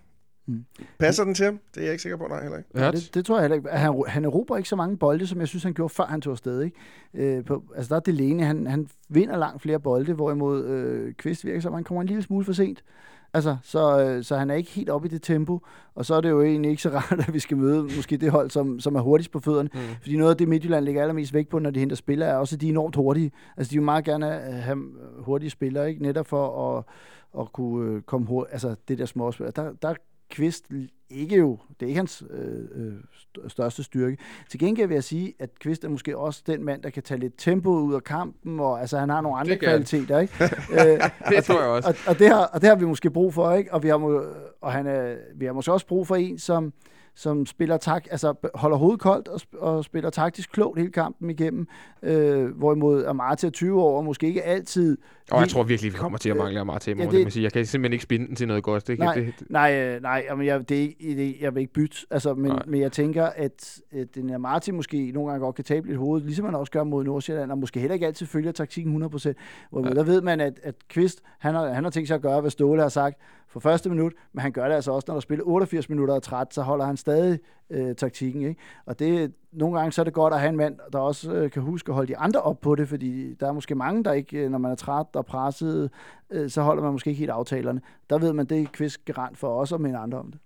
[0.46, 0.64] Mm.
[0.98, 1.60] passer den til ham?
[1.74, 2.70] Det er jeg ikke sikker på, nej heller ikke.
[2.74, 3.70] Ja, det, det tror jeg heller ikke.
[3.70, 6.30] Han, han erobrer ikke så mange bolde, som jeg synes, han gjorde, før han tog
[6.30, 6.62] afsted.
[6.62, 6.76] Ikke?
[7.14, 11.44] Øh, på, altså, der er Delaney, han, han vinder langt flere bolde, hvorimod øh, Kvist
[11.44, 12.82] virker som, han kommer en lille smule for sent.
[13.34, 15.60] Altså, så, øh, så han er ikke helt oppe i det tempo,
[15.94, 18.30] og så er det jo egentlig ikke så rart, at vi skal møde måske det
[18.30, 19.70] hold, som, som er hurtigst på fødderne.
[19.74, 19.80] Mm.
[20.00, 22.56] Fordi noget af det, Midtjylland lægger allermest vægt på, når de henter spillere, er også,
[22.56, 23.32] at de er enormt hurtige.
[23.56, 24.78] Altså, de vil meget gerne have
[25.18, 26.02] hurtige spillere, ikke?
[26.02, 26.84] Netop for at,
[27.40, 29.46] at kunne øh, komme hurtigt, altså det der småspil.
[29.56, 29.94] Der, der er
[30.30, 30.64] Kvist
[31.10, 34.16] ikke jo, det er ikke hans øh, øh, st- største styrke.
[34.50, 37.20] Til gengæld vil jeg sige, at Kvist er måske også den mand, der kan tage
[37.20, 40.34] lidt tempo ud af kampen, og altså han har nogle andre kvaliteter, ikke?
[40.44, 40.78] øh,
[41.28, 41.88] Det og tror jeg også.
[41.88, 43.74] Og, og, det har, og det har vi måske brug for, ikke?
[43.74, 44.24] Og vi har, må,
[44.60, 46.72] og han er, vi har måske også brug for en, som,
[47.20, 51.66] som spiller tak, altså holder hovedet koldt og, og spiller taktisk klogt hele kampen igennem.
[52.02, 54.98] Øh, hvorimod Amarte er 20 år, måske ikke altid...
[55.30, 57.24] Og jeg helt- tror virkelig, vi kommer til at mangle Amarte i morgen, Ja, det,
[57.24, 57.42] det- sige.
[57.42, 58.86] Jeg kan simpelthen ikke spinde den til noget godt.
[58.86, 61.60] Det, Nej, det, det, Nej, øh, nej, jamen, jeg, det er ikke, det, jeg vil
[61.60, 61.96] ikke bytte.
[62.10, 62.62] Altså, men, Nej.
[62.66, 66.22] men jeg tænker, at, at den Martin måske nogle gange godt kan tabe lidt hoved,
[66.22, 69.32] ligesom man også gør mod Nordsjælland, og måske heller ikke altid følger taktikken 100%.
[69.70, 69.94] Hvor Ja.
[69.94, 72.50] der ved man, at, at Kvist, han har, han har tænkt sig at gøre, hvad
[72.50, 73.16] Ståle har sagt
[73.50, 76.22] for første minut, men han gør det altså også, når der spiller 88 minutter og
[76.22, 77.38] træt, så holder han stadig
[77.70, 78.42] øh, taktikken.
[78.42, 78.60] Ikke?
[78.86, 81.50] Og det, nogle gange så er det godt at have en mand, der også øh,
[81.50, 84.12] kan huske at holde de andre op på det, fordi der er måske mange, der
[84.12, 85.90] ikke, øh, når man er træt og presset,
[86.30, 87.80] øh, så holder man måske ikke helt aftalerne.
[88.10, 90.40] Der ved man, det er Kvist garant for os og minde andre om det.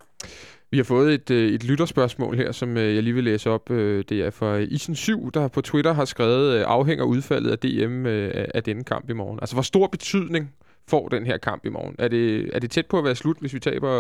[0.70, 3.68] Vi har fået et, øh, et lytterspørgsmål her, som øh, jeg lige vil læse op.
[3.68, 8.50] Det er fra Isen 7, der på Twitter har skrevet, afhænger udfaldet af DM af-
[8.55, 9.38] af denne kamp i morgen.
[9.42, 10.52] Altså, hvor stor betydning
[10.89, 11.95] får den her kamp i morgen?
[11.99, 13.91] Er det, er det tæt på at være slut, hvis vi taber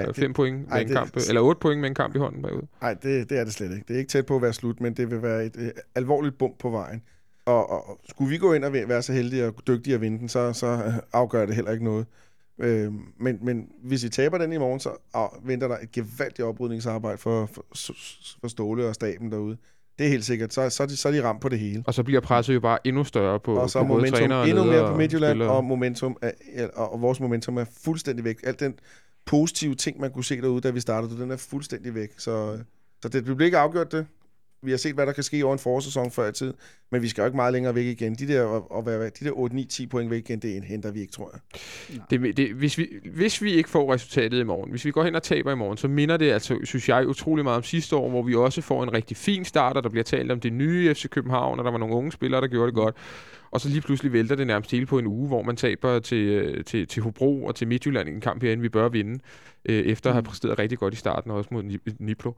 [0.00, 2.16] øh, det- fem point med nej, en det- kamp, eller otte point med en kamp
[2.16, 2.62] i hånden bagud?
[2.80, 3.84] Nej, det, det er det slet ikke.
[3.88, 6.38] Det er ikke tæt på at være slut, men det vil være et øh, alvorligt
[6.38, 7.02] bump på vejen.
[7.46, 10.18] Og, og, og skulle vi gå ind og være så heldige og dygtige at vinde
[10.18, 12.06] den, så, så øh, afgør det heller ikke noget.
[12.58, 16.40] Øh, men, men hvis vi taber den i morgen, så af, venter der et gevaldigt
[16.40, 17.62] oprydningsarbejde for, for,
[18.40, 19.56] for Ståle og staben derude.
[20.00, 20.54] Det er helt sikkert.
[20.54, 21.82] Så, så, er de, så er de ramt på det hele.
[21.86, 24.30] Og så bliver presset jo bare endnu større på, og så på er både momentum
[24.30, 25.50] og endnu mere på Midtjylland, spillere.
[25.50, 28.36] og, momentum er, og, og vores momentum er fuldstændig væk.
[28.42, 28.74] Alt den
[29.26, 32.10] positive ting, man kunne se derude, da vi startede, den er fuldstændig væk.
[32.18, 32.58] Så,
[33.02, 34.06] så det bliver ikke afgjort det.
[34.62, 36.54] Vi har set, hvad der kan ske over en forårssæson før i tid,
[36.92, 38.14] men vi skal jo ikke meget længere væk igen.
[38.14, 39.30] De der, og, og, hvad- de der
[39.84, 42.00] 8-9-10 point væk igen, det henter vi ikke, tror jeg.
[42.10, 45.14] Det, det, hvis, vi, hvis vi ikke får resultatet i morgen, hvis vi går hen
[45.14, 48.10] og taber i morgen, så minder det altså, synes jeg, utrolig meget om sidste år,
[48.10, 50.94] hvor vi også får en rigtig fin start, og der bliver talt om det nye
[50.94, 52.96] FC København, og der var nogle unge spillere, der gjorde det godt.
[53.52, 56.28] Og så lige pludselig vælter det nærmest hele på en uge, hvor man taber til,
[56.28, 59.18] øh, til, til Hobro og til Midtjylland i en kamp herinde, vi bør vinde,
[59.64, 62.34] øh, efter at have præsteret rigtig godt i starten, og også mod Ni- Nipro.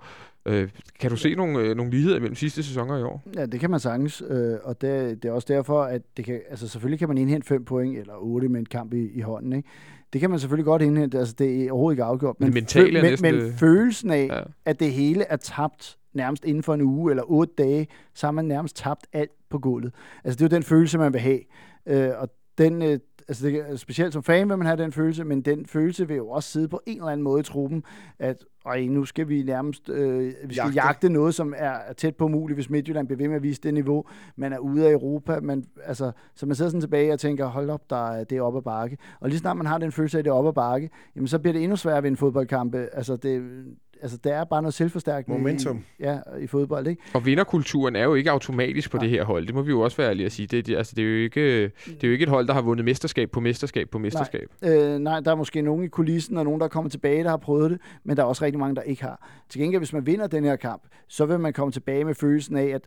[0.47, 0.69] Øh,
[1.01, 3.23] kan du se nogle, øh, nogle ligheder mellem sidste sæsoner i år?
[3.37, 6.41] Ja, det kan man sagtens, øh, og det, det er også derfor, at det kan,
[6.51, 9.53] altså selvfølgelig kan man indhente 5 point eller 8 med en kamp i, i hånden,
[9.53, 9.69] ikke?
[10.13, 12.37] Det kan man selvfølgelig godt indhente, altså det er overhovedet ikke afgjort.
[12.39, 14.41] Det mentale er men, men det- følelsen af, ja.
[14.65, 18.33] at det hele er tabt nærmest inden for en uge eller 8 dage, så har
[18.33, 19.95] man nærmest tabt alt på gulvet.
[20.25, 21.41] Altså det er jo den følelse, man vil have.
[21.87, 22.99] Øh, og den, øh,
[23.29, 26.17] altså det, er- specielt som fan vil man have den følelse, men den følelse vil
[26.17, 27.85] jo også sidde på en eller anden måde i truppen,
[28.19, 30.75] at Ej, nu skal vi nærmest øh, vi skal Jagte.
[30.75, 31.09] jagte.
[31.09, 34.05] noget, som er tæt på muligt, hvis Midtjylland bliver ved med at vise det niveau.
[34.37, 37.71] Man er ude af Europa, man, altså, så man sidder sådan tilbage og tænker, hold
[37.71, 38.97] op, der er, det er op ad bakke.
[39.21, 41.29] Og lige snart man har den følelse af, at det er op ad bakke, jamen,
[41.29, 42.89] så bliver det endnu sværere at vinde fodboldkampe.
[42.93, 43.65] Altså, det,
[44.03, 45.85] altså, der er bare noget selvforstærkende Momentum.
[45.99, 47.03] I, ja, i fodbold, ikke?
[47.15, 49.03] Og vinderkulturen er jo ikke automatisk på Nej.
[49.03, 49.47] det her hold.
[49.47, 50.47] Det må vi jo også være ærlige at sige.
[50.47, 52.63] Det, det, altså, det, er jo ikke, det er jo ikke et hold, der har
[52.63, 54.49] vundet mesterskab på mesterskab på mesterskab.
[54.65, 57.31] Øh, nej, der er måske nogen i kulissen, og nogen, der er kommet tilbage, der
[57.31, 59.29] har prøvet det, men der er også rigtig mange, der ikke har.
[59.49, 62.57] Til gengæld, hvis man vinder den her kamp, så vil man komme tilbage med følelsen
[62.57, 62.83] af, at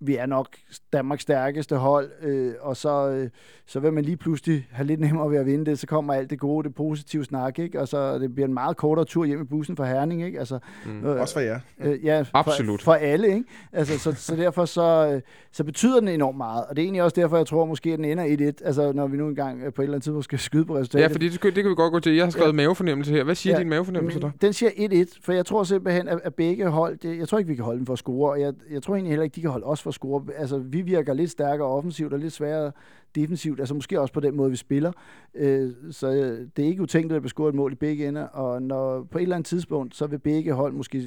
[0.00, 0.48] vi er nok
[0.92, 3.30] Danmarks stærkeste hold, øh, og så, øh,
[3.66, 6.30] så vil man lige pludselig have lidt nemmere ved at vinde det, så kommer alt
[6.30, 7.80] det gode, det positive snak, ikke?
[7.80, 10.38] og så det bliver en meget kortere tur hjem i bussen fra Herning, ikke?
[10.38, 11.06] Altså, Altså, Mm.
[11.06, 11.60] øh, Også for jer.
[11.80, 12.82] Øh, ja, for, Absolut.
[12.82, 13.44] For alle, ikke?
[13.72, 15.20] Altså, så, så derfor så, øh,
[15.52, 16.64] så betyder den enormt meget.
[16.64, 18.66] Og det er egentlig også derfor, jeg tror måske, at den ender 1-1.
[18.66, 21.02] Altså, når vi nu engang øh, på et eller andet tidspunkt skal skyde på resultatet.
[21.08, 22.14] Ja, fordi det, det kan vi godt gå til.
[22.14, 22.52] Jeg har skrevet Ja.
[22.56, 23.24] mavefornemmelse her.
[23.24, 23.60] Hvad siger Ja.
[23.60, 24.26] din mavefornemmelse der?
[24.26, 27.38] Mm, Den siger 1-1, for jeg tror simpelthen, at, at begge hold, det, jeg tror
[27.38, 29.34] ikke, vi kan holde dem for at score, og jeg, jeg tror egentlig heller ikke,
[29.36, 30.22] de kan holde os for at score.
[30.36, 32.72] Altså, vi virker lidt stærkere offensivt og lidt sværere
[33.14, 34.92] defensivt, altså måske også på den måde, vi spiller.
[35.34, 38.62] Øh, så øh, det er ikke utænkeligt at bescore et mål i begge ender, og
[38.62, 40.98] når på et eller andet tidspunkt, så vil begge hold måske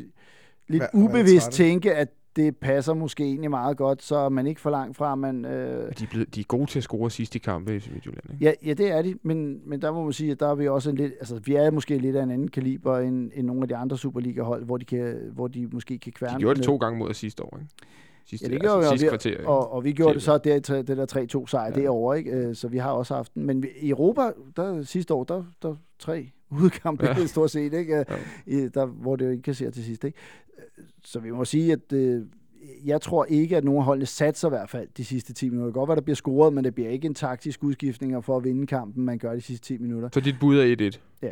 [0.67, 4.69] lidt være ubevidst tænke, at det passer måske egentlig meget godt, så man ikke for
[4.69, 5.45] langt fra, man...
[5.45, 8.33] Øh, De er, blevet, de er gode til at score sidst i kampe i Midtjylland,
[8.33, 8.45] ikke?
[8.45, 10.67] Ja, ja, det er de, men, men der må man sige, at der er vi
[10.67, 13.61] også en lidt, altså vi er måske lidt af en anden kaliber end, end nogle
[13.61, 16.35] af de andre Superliga-hold, hvor de, kan, hvor de måske kan kværne.
[16.35, 17.69] De gjorde det to gange mod sidste år, ikke?
[18.29, 19.29] Sidste, Ja, det gjorde vi, og sidste vi- kvarter.
[19.29, 19.47] ikke?
[19.47, 20.61] Og, og vi gjorde det så, Serien.
[20.61, 21.05] det, det der
[21.43, 21.69] 3-2 sejr Ja.
[21.79, 21.81] ja.
[21.83, 22.31] derovre, ikke?
[22.31, 23.43] Øh, så vi har også haft den.
[23.45, 26.29] Men i Europa, der sidste år, der, der tre
[26.63, 27.19] udkampe Ja.
[27.19, 27.25] ja.
[27.25, 27.95] stort set, ikke?
[27.95, 28.03] Ja.
[28.45, 30.17] I, der, hvor det jo ikke kasserer til sidst, ikke?
[30.77, 32.25] Øh, Så vi må sige, at øh,
[32.85, 35.65] jeg tror ikke, at nogen af holdene satser i hvert fald de sidste 10 minutter.
[35.65, 38.37] Det kan godt være, der bliver scoret, men det bliver ikke en taktisk udskiftning for
[38.37, 40.09] at vinde kampen, man gør de sidste 10 minutter.
[40.13, 40.99] Så dit bud er 1-1?
[41.21, 41.31] Ja.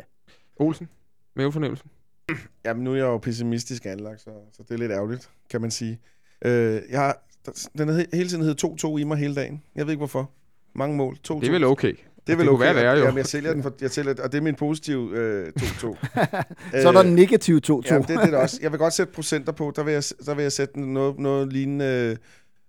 [0.56, 0.88] Olsen?
[1.36, 1.90] Mavefornemmelsen?
[2.66, 5.70] Jamen, nu er jeg jo pessimistisk anlagt, så, så det er lidt ærgerligt, kan man
[5.70, 5.98] sige.
[6.44, 8.54] Øh, jeg har, der- den har he- hele tiden hed
[8.94, 9.62] 2-2 i mig hele dagen.
[9.74, 10.30] Jeg ved ikke hvorfor.
[10.74, 11.16] Mange mål.
[11.28, 11.40] 2-2.
[11.40, 11.92] Det er vel okay.
[12.26, 12.64] Det er vel det okay.
[12.64, 13.04] være værre, jo.
[13.04, 15.62] Jamen, jeg sælger den, for, jeg sælger, og det er min positive øh, 2-2.
[16.82, 17.70] Så er der en negativ 2-2.
[17.90, 18.58] Ja, det, det er det også.
[18.62, 19.72] Jeg vil godt sætte procenter på.
[19.76, 22.16] Der vil jeg, der vil jeg sætte noget, noget lignende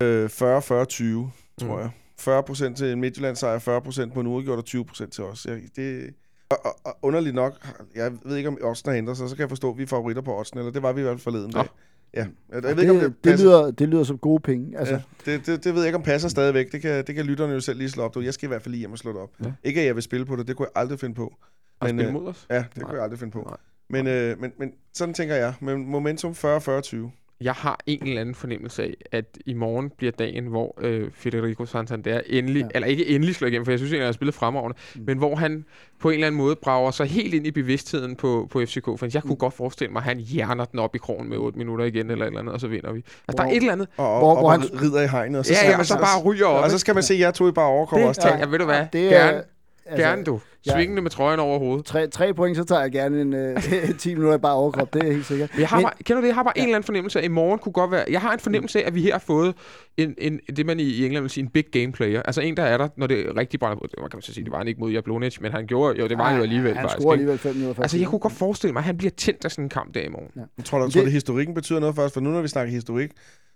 [0.04, 1.30] øh, 40-40-20, tror
[1.62, 1.70] Mm.
[1.80, 1.90] jeg.
[2.20, 5.24] 40 procent til en Midtjylland sejr, 40 procent på en uregjort og 20 procent til
[5.24, 5.46] os.
[5.46, 6.10] Jeg, det,
[6.50, 9.42] og, og, og, underligt nok, jeg ved ikke, om oddsene har ændret sig, så kan
[9.42, 11.20] jeg forstå, at vi er favoritter på oddsene, eller det var vi i hvert fald
[11.24, 11.64] forleden dag.
[11.64, 11.70] Nå.
[12.14, 13.48] Ja, jeg, jeg ved det, ikke, om det, det, det, passer.
[13.48, 14.78] lyder, det lyder som gode penge.
[14.80, 15.02] Altså, Ja,
[15.32, 16.72] det, det, det ved jeg ikke, om passer stadigvæk.
[16.72, 18.16] Det kan, det kan lytterne jo selv lige slå op.
[18.16, 18.22] Du.
[18.22, 19.30] Jeg skal i hvert fald lige hjem og slå det op.
[19.44, 19.52] Ja.
[19.64, 20.48] Ikke, at jeg vil spille på det.
[20.48, 21.36] Det kunne jeg aldrig finde på.
[21.82, 22.46] Men, spillet øh, mod os?
[22.50, 22.84] Ja, det Nej.
[22.84, 23.40] kunne jeg aldrig finde på.
[23.48, 23.58] Nej.
[23.90, 25.54] Men, øh, men, men sådan tænker jeg.
[25.62, 26.96] Men momentum 40-40-20.
[27.42, 31.66] Jeg har en eller anden fornemmelse af, at i morgen bliver dagen, hvor øh, Federico
[31.66, 32.68] Santander endelig, ja.
[32.76, 35.04] Eller ikke endelig slår igennem, for jeg synes egentlig, han har spillet fremragende, mm.
[35.08, 35.66] men hvor han
[36.00, 38.86] på en eller anden måde brager sig helt ind i bevidstheden på, på FCK.
[38.86, 39.38] For jeg kunne Mm.
[39.38, 42.26] godt forestille mig, at han hjerner den op i krogen med 8 minutter igen, eller
[42.26, 42.98] et eller andet, og så vinder vi.
[43.00, 43.88] Altså, der er Hvor- et eller andet.
[43.98, 45.40] Og, Hvor- hvor, hvor hvor han- rider i hegnet.
[45.40, 46.64] Og så, Ja, ja, og så bare ryger op.
[46.64, 48.22] Og så skal man se, at jeg tog i bare overkrop Det også.
[48.28, 48.38] ja.
[48.38, 48.86] Ja, ved du hvad?
[48.94, 49.44] det Gerne.
[49.90, 50.40] Altså, Gerne du.
[50.66, 50.72] ja.
[50.74, 51.86] Svingende med trøjen over hovedet.
[51.86, 53.62] Tre, tre point, så tager jeg gerne en øh,
[54.00, 55.50] 10 minutter bare overkrop, det er helt sikkert.
[55.60, 56.28] Jeg har Men- bare, kender du det?
[56.28, 56.62] Jeg har bare ja.
[56.62, 58.06] en eller anden fornemmelse af, at i morgen kunne godt være...
[58.10, 59.56] Jeg har en fornemmelse af, at vi her har fået
[59.98, 62.22] en, en, det, man i, England vil sige, en big game player.
[62.22, 63.88] Altså en, der er der, når det rigtig brænder på.
[63.92, 66.00] Det var, kan man så sige, det var han ikke mod Jablonec, men han gjorde...
[66.00, 67.00] Jo, det var han jo alligevel Han faktisk.
[67.00, 67.12] ikke?
[67.12, 69.66] alligevel 5 minutter Altså, jeg kunne godt forestille mig, at han bliver tændt af sådan
[69.66, 70.28] en kamp der i morgen.
[70.58, 72.48] Jeg tror, du, Det- tror, det historikken betyder noget for os, for nu når vi
[72.48, 73.12] snakker historik,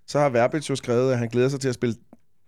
[0.08, 1.96] så har Verbitz jo skrevet, at han glæder sig til at spille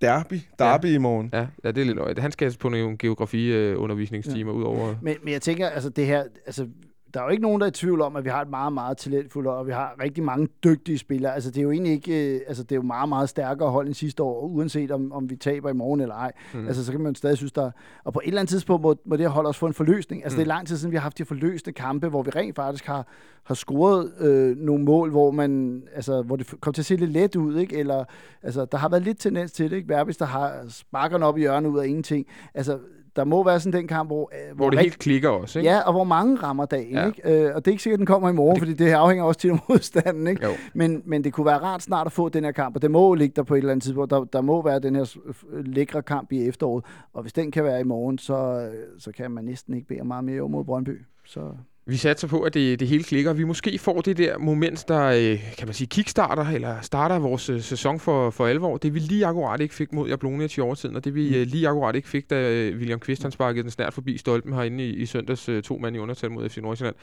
[0.03, 0.93] derby, derby ja.
[0.93, 1.29] i morgen.
[1.33, 2.19] Ja, ja, det er lidt løjt.
[2.19, 4.57] Han skal på nogle geografi-undervisningstimer ja.
[4.57, 4.95] ud over...
[5.01, 6.67] Men, men jeg tænker, altså det her, altså
[7.13, 8.73] der er jo ikke nogen, der er i tvivl om, at vi har et meget,
[8.73, 11.33] meget talentfuldt og vi har rigtig mange dygtige spillere.
[11.35, 13.87] Altså det er jo egentlig ikke, øh, altså det er jo meget, meget stærkere hold
[13.87, 16.31] end sidste år, uanset om, om vi taber i morgen eller ej.
[16.53, 16.67] Mm.
[16.67, 17.71] Altså så kan man stadig synes, der
[18.03, 20.23] og på et eller andet tidspunkt må, må det hold også få en forløsning.
[20.23, 20.39] Altså Mm.
[20.39, 20.45] mm.
[20.45, 22.85] det er lang tid siden, vi har haft de forløste kampe, hvor vi rent faktisk
[22.85, 23.07] har,
[23.43, 27.11] har scoret øh, nogle mål, hvor man, altså hvor det kom til at se lidt
[27.11, 27.77] let ud, ikke?
[27.77, 28.03] Eller,
[28.43, 29.89] altså der har været lidt tendens til det, ikke?
[29.89, 32.25] Verbis, der har sparkerne op i hjørnet ud af ingenting.
[32.53, 32.79] Altså
[33.15, 35.71] der må være sådan den kamp, hvor, øh, Hvor det rigt- helt klikker også, ikke?
[35.71, 37.05] Ja, og hvor mange rammer dagen, Ja.
[37.07, 37.21] ikke?
[37.45, 39.39] Øh, og det er ikke sikkert, at den kommer i morgen, fordi det afhænger også
[39.39, 40.45] tit af modstanden, ikke?
[40.45, 40.51] Jo.
[40.73, 43.13] Men, men det kunne være rart snart at få den her kamp, og det må
[43.13, 44.09] ligge der på et eller andet tidspunkt.
[44.11, 45.15] Der, der må være den her
[45.51, 49.11] øh, lækre kamp i efteråret, og hvis den kan være i morgen, så, øh, så
[49.11, 51.01] kan man næsten ikke bede om meget mere mod Brøndby.
[51.25, 51.41] Så
[51.85, 54.85] Vi satser på, at det, det hele klikker, og vi måske får det der moment,
[54.87, 58.77] der øh, kan man sige kickstarter, eller starter vores øh, sæson for, for alvor.
[58.77, 61.67] Det vi lige akkurat ikke fik mod Jablonec i overtiden, og det vi øh, lige
[61.67, 64.89] akkurat ikke fik, da øh, William Kvist han sparkede den snart forbi stolpen herinde i,
[64.95, 66.95] i søndags øh, to mand i undertal mod FC Nordsjælland.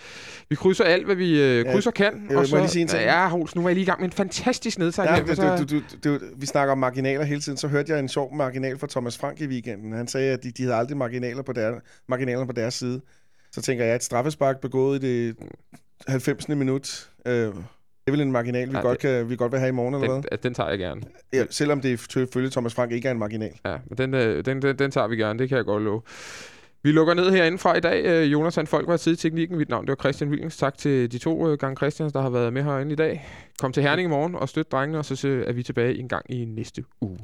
[0.49, 2.27] Vi krydser alt, hvad vi øh, Ja, krydser kan.
[2.31, 3.03] må jeg lige sige en ting?
[3.03, 5.05] Ja, Hols, nu var jeg lige i gang med en fantastisk nedtag.
[5.05, 7.59] Ja, her, så- du, du, du, du, vi snakker om marginaler hele tiden.
[7.59, 9.93] Så hørte jeg en sjov marginal fra Thomas Frank i weekenden.
[9.93, 11.73] Han sagde, at de, de havde aldrig marginaler på, der,
[12.09, 13.01] marginaler på deres side.
[13.53, 15.37] Så tænker jeg, at straffespark begået i det
[16.09, 16.49] 90.
[16.49, 17.53] minut, øh, det
[18.07, 19.95] er vel en marginal, vi, Ja, godt, det- kan, vi godt vil have i morgen,
[19.95, 20.39] eller den, hvad?
[20.39, 21.01] den tager jeg gerne.
[21.33, 22.01] Ja, selvom det
[22.33, 23.53] følge Thomas Frank ikke er en marginal.
[23.65, 26.03] Ja, men den, øh, den, den, den tager vi gerne, det kan jeg godt love.
[26.83, 28.05] Vi lukker ned herinde fra i dag.
[28.05, 29.59] Øh, Jonas and Folk var tid i teknikken.
[29.59, 30.57] Mit navn det var Christian Williams.
[30.57, 33.27] Tak til de to øh, gange Christians, der har været med herinde i dag.
[33.59, 36.09] Kom til Herning i morgen og støt drengene, og så øh, er vi tilbage en
[36.09, 37.19] gang i næste uge.